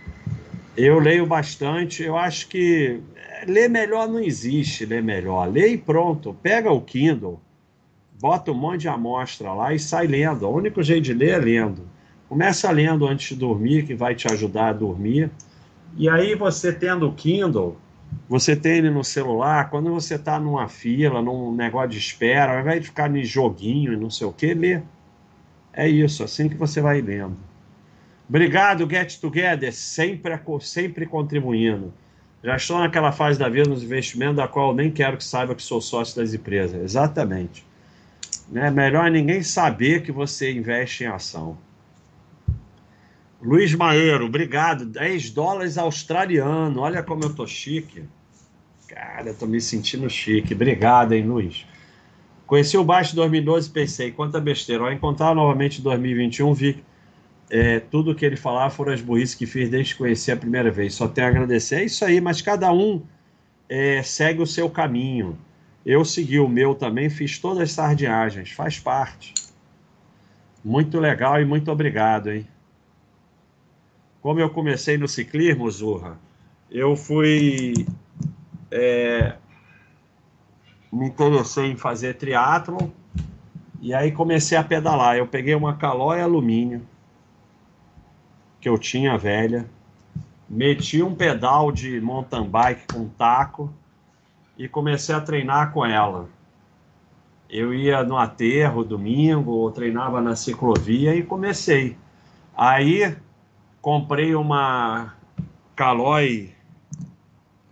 [0.76, 5.48] Eu leio bastante, eu acho que é, ler melhor não existe, ler melhor.
[5.48, 7.40] Lê e pronto, pega o Kindle,
[8.20, 10.46] bota um monte de amostra lá e sai lendo.
[10.46, 11.88] O único jeito de ler é lendo.
[12.28, 15.30] Começa lendo antes de dormir, que vai te ajudar a dormir.
[15.96, 17.76] E aí você tendo o Kindle,
[18.28, 22.60] você tem ele no celular, quando você está numa fila, num negócio de espera, ao
[22.60, 24.80] invés de ficar em joguinho e não sei o que, lê.
[25.72, 27.36] É isso, assim que você vai lendo.
[28.28, 31.92] Obrigado, Get Together, sempre, sempre contribuindo.
[32.42, 35.62] Já estou naquela fase da vida nos investimentos da qual nem quero que saiba que
[35.62, 36.80] sou sócio das empresas.
[36.80, 37.66] Exatamente.
[38.54, 41.58] É melhor ninguém saber que você investe em ação.
[43.42, 44.84] Luiz Maeiro, obrigado.
[44.84, 46.80] 10 dólares australiano.
[46.80, 48.04] Olha como eu tô chique.
[48.86, 50.52] Cara, eu tô me sentindo chique.
[50.52, 51.64] Obrigado, hein, Luiz.
[52.46, 54.84] Conheci o baixo em 2012 e pensei, quanta besteira.
[54.84, 56.84] Ao encontrar novamente em 2021, vi
[57.48, 60.70] é, tudo que ele falava foram as burrices que fiz desde que conheci a primeira
[60.70, 60.94] vez.
[60.94, 61.76] Só tenho a agradecer.
[61.76, 63.02] É isso aí, mas cada um
[63.68, 65.38] é, segue o seu caminho.
[65.86, 69.32] Eu segui o meu também, fiz todas as sardinhagens, faz parte.
[70.62, 72.46] Muito legal e muito obrigado, hein?
[74.22, 76.18] Como eu comecei no ciclismo, Zurra,
[76.70, 77.86] eu fui.
[78.70, 79.36] É,
[80.92, 82.88] me interessei em fazer triatlon
[83.80, 85.16] e aí comecei a pedalar.
[85.16, 86.86] Eu peguei uma calói alumínio
[88.60, 89.66] que eu tinha velha,
[90.48, 93.72] meti um pedal de mountain bike com taco
[94.58, 96.28] e comecei a treinar com ela.
[97.48, 101.96] Eu ia no aterro domingo, ou treinava na ciclovia e comecei.
[102.54, 103.16] Aí
[103.80, 105.14] comprei uma
[105.74, 106.52] Caloi,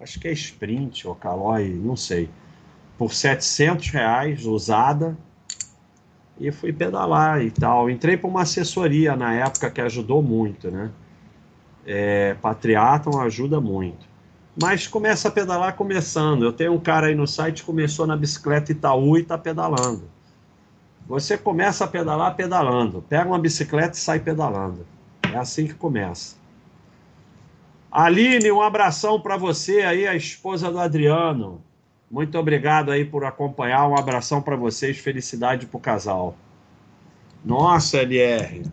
[0.01, 2.31] acho que é Sprint ou Caloi, não sei,
[2.97, 5.17] por 700 reais usada
[6.41, 7.91] e fui pedalar e tal.
[7.91, 10.91] Entrei para uma assessoria na época que ajudou muito, né?
[11.87, 14.07] É, Patriaton ajuda muito.
[14.61, 16.45] Mas começa a pedalar começando.
[16.45, 20.03] Eu tenho um cara aí no site que começou na bicicleta Itaú e está pedalando.
[21.07, 23.03] Você começa a pedalar pedalando.
[23.09, 24.85] Pega uma bicicleta e sai pedalando.
[25.39, 26.37] É assim que começa.
[27.93, 31.63] Aline, um abração para você aí, a esposa do Adriano.
[32.11, 33.87] Muito obrigado aí por acompanhar.
[33.87, 34.99] Um abração para vocês.
[34.99, 36.37] Felicidade para o casal.
[37.45, 38.65] Nossa, LR.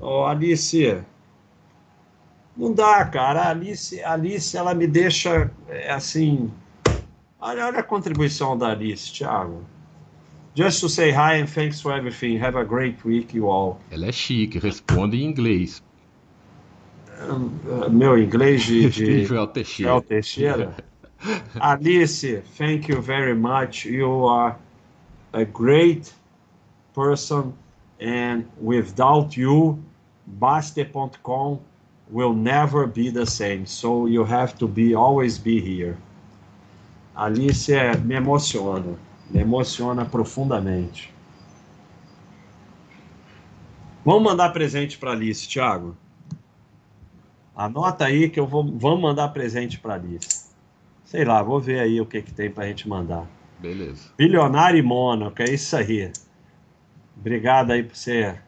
[0.00, 1.00] Oh, Alice.
[2.56, 3.42] Não dá, cara.
[3.42, 6.50] A Alice, Alice, ela me deixa é, assim.
[7.40, 9.64] Olha, olha a contribuição da Alice, Thiago.
[10.54, 12.42] Just to say hi and thanks for everything.
[12.42, 13.80] Have a great week, you all.
[13.90, 15.82] Ela é chique, responde em inglês.
[17.90, 19.90] Meu inglês de, de Joel Teixeira.
[19.90, 20.76] Joel Teixeira.
[21.60, 23.84] Alice, thank you very much.
[23.84, 24.56] You are
[25.32, 26.12] a great
[26.94, 27.54] person,
[28.00, 29.78] and without you,
[30.26, 31.60] Baste.com
[32.10, 33.66] will never be the same.
[33.66, 35.96] So you have to be always be here.
[37.16, 37.68] Alice
[38.04, 38.96] me emociona,
[39.30, 41.10] me emociona profundamente.
[44.04, 45.96] Vamos mandar presente para Alice, Thiago.
[47.54, 50.50] Anota aí que eu vou, vamos mandar presente para Alice.
[51.04, 53.26] Sei lá, vou ver aí o que, que tem pra gente mandar.
[53.58, 54.10] Beleza.
[54.16, 56.10] Bilionário e Mônaco, é isso aí.
[57.16, 58.42] Obrigado aí por ser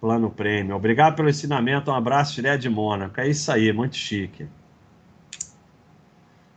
[0.00, 0.74] plano prêmio.
[0.74, 3.20] Obrigado pelo ensinamento, um abraço direto de Mônaco.
[3.20, 4.48] É isso aí, muito chique.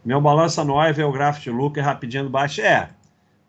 [0.03, 2.61] Meu balanço anual é ver o gráfico de lucro rapidinho baixo.
[2.61, 2.89] É,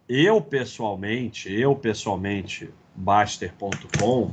[0.09, 4.31] eu pessoalmente, eu pessoalmente, Baster.com,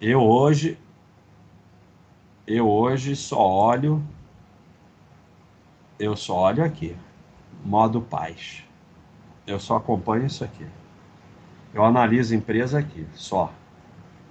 [0.00, 0.78] eu hoje,
[2.46, 4.02] eu hoje só olho
[5.98, 6.96] eu só olho aqui,
[7.64, 8.62] modo paz.
[9.46, 10.64] Eu só acompanho isso aqui.
[11.74, 13.52] Eu analiso a empresa aqui, só.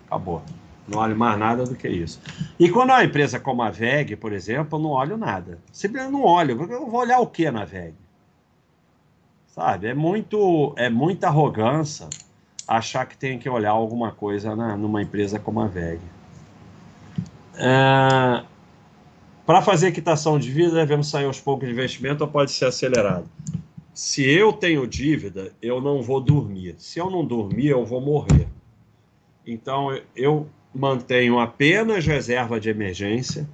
[0.06, 0.42] Acabou.
[0.88, 2.22] Não olho mais nada do que isso.
[2.58, 5.60] E quando é uma empresa como a VEG, por exemplo, eu não olho nada.
[5.72, 6.62] Simplesmente não olho.
[6.72, 7.94] Eu vou olhar o que na VEG?
[9.48, 9.88] Sabe?
[9.88, 12.08] É muito, é muita arrogância
[12.68, 16.02] achar que tem que olhar alguma coisa na, numa empresa como a VEG.
[17.56, 18.44] É,
[19.46, 23.28] para fazer quitação de dívida, devemos sair aos poucos de investimento ou pode ser acelerado?
[23.94, 26.76] Se eu tenho dívida, eu não vou dormir.
[26.78, 28.48] Se eu não dormir, eu vou morrer.
[29.46, 33.50] Então, eu mantenho apenas reserva de emergência,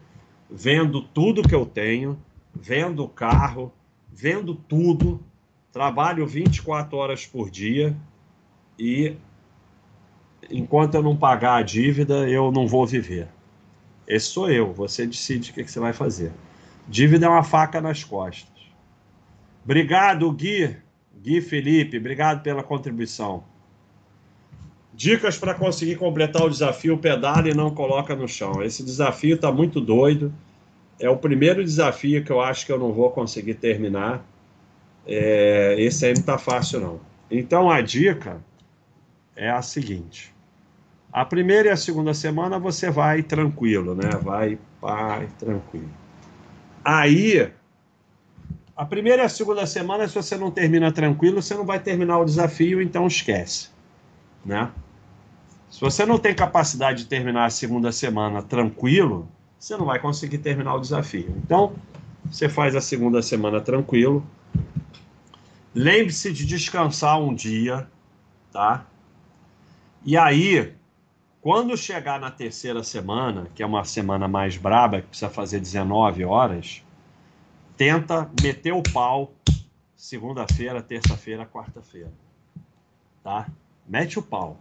[0.49, 2.19] vendo tudo que eu tenho,
[2.53, 3.71] vendo o carro,
[4.11, 5.23] vendo tudo,
[5.71, 7.95] trabalho 24 horas por dia
[8.77, 9.15] e
[10.49, 13.27] enquanto eu não pagar a dívida, eu não vou viver.
[14.07, 16.31] Esse sou eu, você decide o que, você vai fazer.
[16.87, 18.51] Dívida é uma faca nas costas.
[19.63, 20.75] Obrigado, Gui.
[21.21, 23.43] Gui Felipe, obrigado pela contribuição.
[24.93, 28.61] Dicas para conseguir completar o desafio pedala e não coloca no chão.
[28.61, 30.33] Esse desafio está muito doido.
[30.99, 34.23] É o primeiro desafio que eu acho que eu não vou conseguir terminar.
[35.07, 36.99] É, esse aí não está fácil, não.
[37.31, 38.43] Então a dica
[39.35, 40.33] é a seguinte:
[41.11, 44.09] a primeira e a segunda semana você vai tranquilo, né?
[44.21, 45.89] Vai, vai tranquilo.
[46.83, 47.51] Aí,
[48.75, 52.19] a primeira e a segunda semana, se você não termina tranquilo, você não vai terminar
[52.19, 53.69] o desafio, então esquece,
[54.43, 54.71] né?
[55.69, 59.27] Se você não tem capacidade de terminar a segunda semana tranquilo,
[59.59, 61.33] você não vai conseguir terminar o desafio.
[61.43, 61.73] Então,
[62.25, 64.25] você faz a segunda semana tranquilo.
[65.73, 67.87] Lembre-se de descansar um dia,
[68.51, 68.85] tá?
[70.05, 70.73] E aí,
[71.41, 76.25] quando chegar na terceira semana, que é uma semana mais braba, que precisa fazer 19
[76.25, 76.83] horas,
[77.77, 79.31] tenta meter o pau
[79.95, 82.11] segunda-feira, terça-feira, quarta-feira.
[83.23, 83.47] Tá?
[83.87, 84.57] Mete o pau.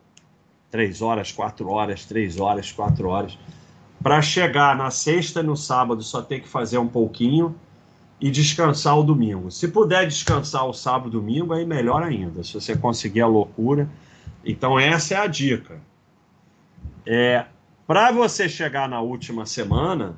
[0.70, 3.36] três horas, quatro horas, três horas, quatro horas.
[4.01, 7.55] Para chegar na sexta e no sábado, só tem que fazer um pouquinho
[8.20, 9.51] e descansar o domingo.
[9.51, 12.45] Se puder descansar o sábado e domingo, aí melhor ainda.
[12.45, 13.88] Se você conseguir a loucura.
[14.45, 15.80] Então, essa é a dica.
[17.07, 17.47] É,
[17.86, 20.16] Para você chegar na última semana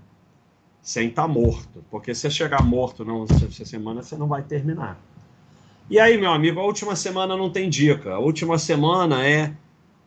[0.83, 4.99] sem estar tá morto, porque se chegar morto na última semana, você não vai terminar.
[5.89, 8.15] E aí, meu amigo, a última semana não tem dica.
[8.15, 9.53] A última semana é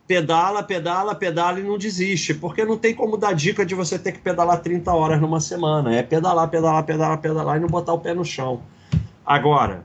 [0.08, 4.12] pedala, pedala, pedala e não desiste, porque não tem como dar dica de você ter
[4.12, 5.96] que pedalar 30 horas numa semana.
[5.96, 8.62] É pedalar, pedalar, pedalar, pedalar e não botar o pé no chão.
[9.26, 9.84] Agora,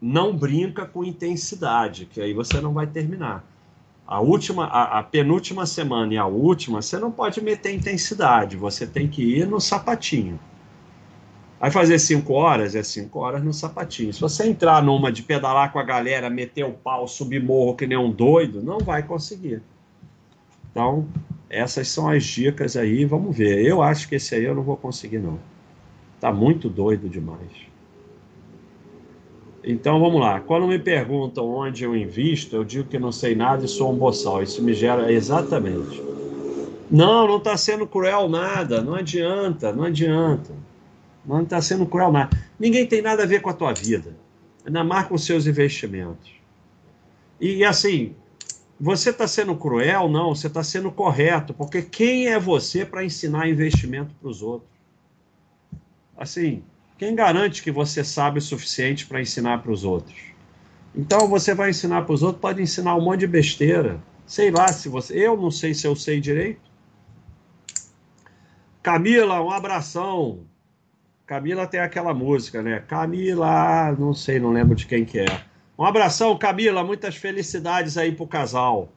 [0.00, 3.44] não brinca com intensidade, que aí você não vai terminar.
[4.06, 8.86] A última, a, a penúltima semana e a última, você não pode meter intensidade, você
[8.86, 10.38] tem que ir no sapatinho.
[11.58, 14.12] Vai fazer cinco horas, é cinco horas no sapatinho.
[14.12, 17.86] Se você entrar numa de pedalar com a galera, meter o pau, subir morro que
[17.86, 19.62] nem um doido, não vai conseguir.
[20.70, 21.08] Então,
[21.48, 23.64] essas são as dicas aí, vamos ver.
[23.64, 25.38] Eu acho que esse aí eu não vou conseguir, não.
[26.20, 27.65] Tá muito doido demais.
[29.66, 30.38] Então vamos lá.
[30.38, 33.96] Quando me perguntam onde eu invisto, eu digo que não sei nada e sou um
[33.96, 34.40] boçal.
[34.40, 36.00] Isso me gera exatamente.
[36.88, 38.80] Não, não está sendo cruel nada.
[38.80, 40.54] Não adianta, não adianta.
[41.26, 42.30] Não está sendo cruel nada.
[42.60, 44.16] Ninguém tem nada a ver com a tua vida.
[44.64, 46.30] Ainda com os seus investimentos.
[47.40, 48.14] E, assim,
[48.78, 50.08] você está sendo cruel?
[50.08, 51.52] Não, você está sendo correto.
[51.52, 54.70] Porque quem é você para ensinar investimento para os outros?
[56.16, 56.62] Assim,
[56.98, 60.16] quem garante que você sabe o suficiente para ensinar para os outros?
[60.94, 64.00] Então você vai ensinar para os outros, pode ensinar um monte de besteira.
[64.26, 65.14] Sei lá se você.
[65.14, 66.60] Eu não sei se eu sei direito.
[68.82, 70.40] Camila, um abração.
[71.26, 72.80] Camila tem aquela música, né?
[72.80, 75.44] Camila, não sei, não lembro de quem que é.
[75.78, 78.88] Um abração, Camila, muitas felicidades aí pro casal.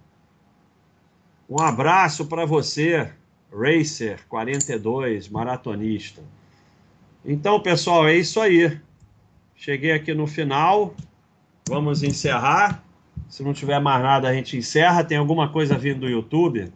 [1.49, 3.11] Um abraço para você,
[3.51, 6.21] Racer 42, maratonista.
[7.23, 8.79] Então, pessoal, é isso aí.
[9.55, 10.95] Cheguei aqui no final.
[11.67, 12.83] Vamos encerrar.
[13.27, 15.03] Se não tiver mais nada, a gente encerra.
[15.03, 16.71] Tem alguma coisa vindo do YouTube?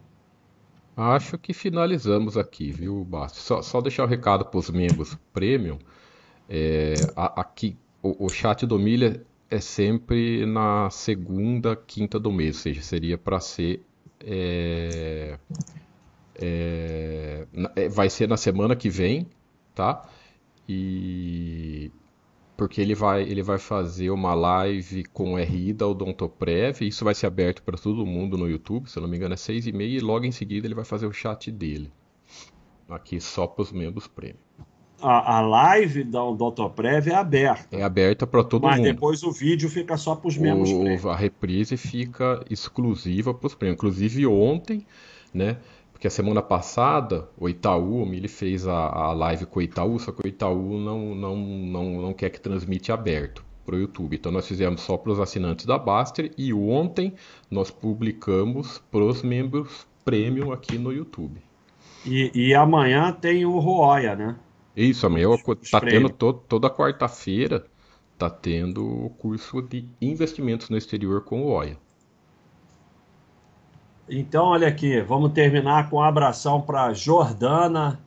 [0.96, 3.38] Acho que finalizamos aqui, viu, Basti?
[3.38, 5.78] Só, só deixar o um recado para os membros premium.
[6.48, 12.62] É, aqui, o, o, chat do Milha é sempre na segunda quinta do mês, ou
[12.62, 13.82] seja, seria para ser.
[14.20, 15.38] É,
[16.36, 19.26] é, é, vai ser na semana que vem,
[19.74, 20.08] tá?
[20.68, 21.90] E
[22.56, 27.14] porque ele vai, ele vai fazer uma live com o RI da Odontoprev, isso vai
[27.14, 29.72] ser aberto para todo mundo no YouTube, se eu não me engano é seis e
[29.72, 31.92] meia, e logo em seguida ele vai fazer o chat dele,
[32.88, 34.38] aqui só para os membros prêmio.
[35.02, 37.76] A, a, live da Odontoprev é aberta.
[37.76, 38.86] É aberta para todo mas mundo.
[38.86, 43.46] Mas depois o vídeo fica só para os membros o, A reprise fica exclusiva para
[43.46, 43.76] os prêmios.
[43.76, 44.86] Inclusive ontem,
[45.34, 45.58] né,
[46.04, 50.12] porque a semana passada, o Itaú, ele fez a, a live com o Itaú, só
[50.12, 54.14] que o Itaú não, não, não, não quer que transmite aberto para o YouTube.
[54.14, 57.14] Então nós fizemos só para os assinantes da Baster e ontem
[57.50, 61.40] nós publicamos para os membros premium aqui no YouTube.
[62.04, 64.36] E, e amanhã tem o Roya, né?
[64.76, 65.28] Isso, amanhã
[65.62, 67.64] está tendo to, toda quarta-feira
[68.12, 71.78] está tendo o curso de investimentos no exterior com o Oia.
[74.08, 78.00] Então, olha aqui, vamos terminar com um abração para Jordana.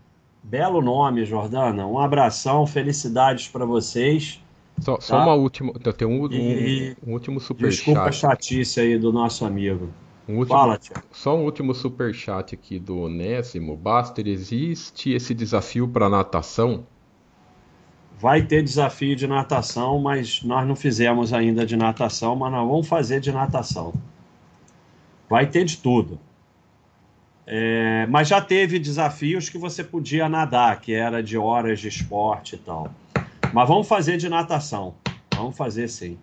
[0.44, 1.88] Belo nome, Jordana.
[1.88, 4.40] Um abração, felicidades para vocês.
[4.80, 5.02] Só, tá?
[5.02, 5.74] só, uma última.
[5.74, 8.26] Tem um, um, um último super desculpa chat.
[8.26, 9.90] A chatice aí do nosso amigo.
[10.28, 10.96] Um último, Fala, tia.
[11.12, 13.76] Só um último super chat aqui do Onésimo.
[13.76, 16.86] Baster, existe esse desafio para natação?
[18.20, 22.88] Vai ter desafio de natação, mas nós não fizemos ainda de natação, mas nós vamos
[22.88, 23.94] fazer de natação.
[25.30, 26.20] Vai ter de tudo.
[27.46, 32.56] É, mas já teve desafios que você podia nadar, que era de horas de esporte
[32.56, 32.92] e tal.
[33.54, 34.96] Mas vamos fazer de natação.
[35.34, 36.18] Vamos fazer sim.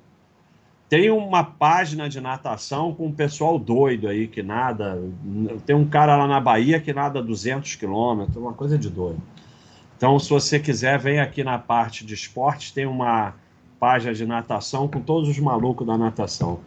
[0.88, 5.02] Tem uma página de natação com um pessoal doido aí que nada.
[5.64, 9.20] Tem um cara lá na Bahia que nada 200 quilômetros, uma coisa de doido.
[9.96, 13.34] Então, se você quiser, vem aqui na parte de esporte, tem uma
[13.80, 16.60] página de natação com todos os malucos da natação.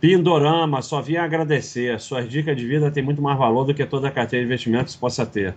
[0.00, 1.98] Pindorama, só vim agradecer.
[2.00, 4.94] Suas dicas de vida têm muito mais valor do que toda a carteira de investimentos
[4.94, 5.54] possa ter.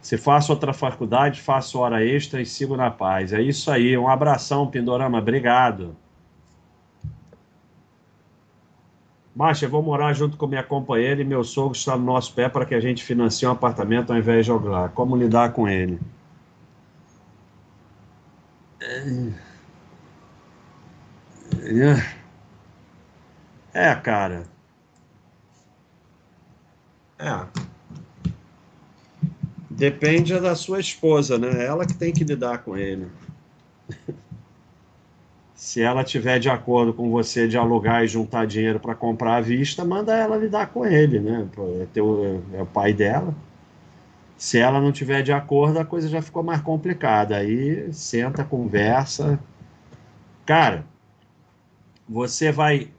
[0.00, 3.32] Se faço outra faculdade, faço hora extra e sigo na paz.
[3.32, 3.98] É isso aí.
[3.98, 5.18] Um abração, Pindorama.
[5.18, 5.96] Obrigado.
[9.60, 12.64] Eu vou morar junto com minha companheira e meu sogro está no nosso pé para
[12.64, 14.90] que a gente financie um apartamento ao invés de jogar.
[14.90, 15.98] Como lidar com ele?
[18.80, 19.32] É...
[21.64, 22.25] É.
[23.76, 24.44] É, cara.
[27.18, 27.46] É.
[29.68, 31.62] Depende da sua esposa, né?
[31.66, 33.06] Ela que tem que lidar com ele.
[35.54, 39.40] Se ela tiver de acordo com você de alugar e juntar dinheiro para comprar à
[39.42, 41.46] vista, manda ela lidar com ele, né?
[41.82, 43.34] É, teu, é o pai dela.
[44.38, 47.36] Se ela não tiver de acordo, a coisa já ficou mais complicada.
[47.36, 49.38] Aí senta, conversa.
[50.46, 50.86] Cara,
[52.08, 52.90] você vai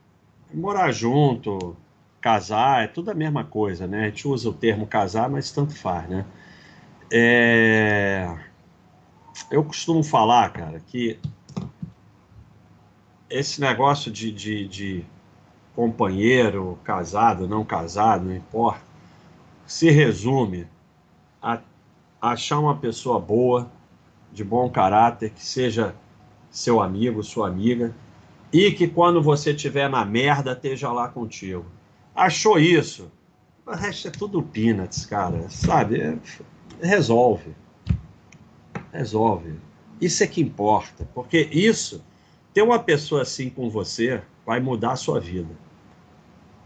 [0.53, 1.76] morar junto,
[2.22, 4.06] casar, é tudo a mesma coisa, né?
[4.06, 6.26] A gente usa o termo casar, mas tanto faz, né?
[7.11, 8.38] É...
[9.52, 11.19] Eu costumo falar, cara, que
[13.30, 15.06] esse negócio de, de, de
[15.76, 18.82] companheiro, casado, não casado, não importa,
[19.65, 20.68] se resume
[21.41, 21.60] a
[22.22, 23.69] achar uma pessoa boa,
[24.32, 25.95] de bom caráter, que seja
[26.49, 27.94] seu amigo, sua amiga,
[28.65, 31.65] e que quando você estiver na merda, esteja lá contigo.
[32.15, 33.11] Achou isso?
[33.65, 36.01] O resto é tudo peanuts, cara, sabe?
[36.01, 36.17] É,
[36.81, 37.53] resolve.
[38.91, 39.55] Resolve.
[39.99, 42.03] Isso é que importa, porque isso,
[42.53, 45.53] ter uma pessoa assim com você, vai mudar a sua vida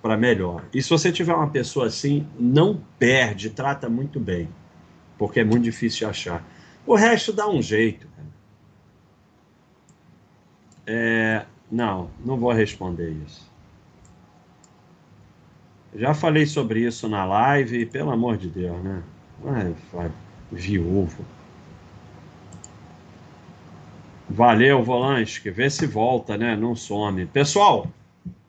[0.02, 0.64] para melhor.
[0.74, 4.50] E se você tiver uma pessoa assim, não perde, trata muito bem
[5.22, 6.44] porque é muito difícil de achar.
[6.84, 8.08] O resto dá um jeito.
[10.84, 13.50] É, não, não vou responder isso.
[15.96, 19.04] Já falei sobre isso na live, pelo amor de Deus, né?
[19.46, 19.76] Ai,
[20.52, 21.26] viúvo.
[24.30, 26.56] Valeu, Volante, vê se volta, né?
[26.56, 27.26] Não some.
[27.26, 27.88] Pessoal,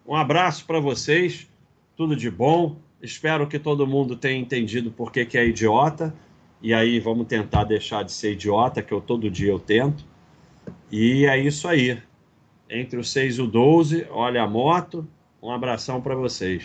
[0.07, 1.49] um abraço para vocês,
[1.97, 2.77] tudo de bom.
[3.01, 6.15] Espero que todo mundo tenha entendido por que, que é idiota
[6.63, 10.05] e aí vamos tentar deixar de ser idiota, que eu todo dia eu tento.
[10.91, 12.01] E é isso aí.
[12.69, 15.07] Entre o 6 e o 12, olha a moto.
[15.43, 16.65] Um abração para vocês.